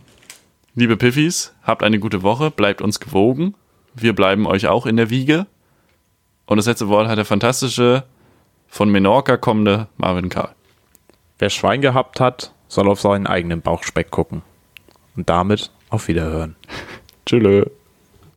[0.75, 3.55] Liebe Piffis, habt eine gute Woche, bleibt uns gewogen.
[3.95, 5.47] Wir bleiben euch auch in der Wiege.
[6.45, 8.05] Und das letzte Wort hat der fantastische,
[8.69, 10.55] von Menorca kommende Marvin Karl.
[11.39, 14.43] Wer Schwein gehabt hat, soll auf seinen eigenen Bauchspeck gucken.
[15.17, 16.57] Und damit auf Wiederhören.
[17.27, 17.67] Tschüss.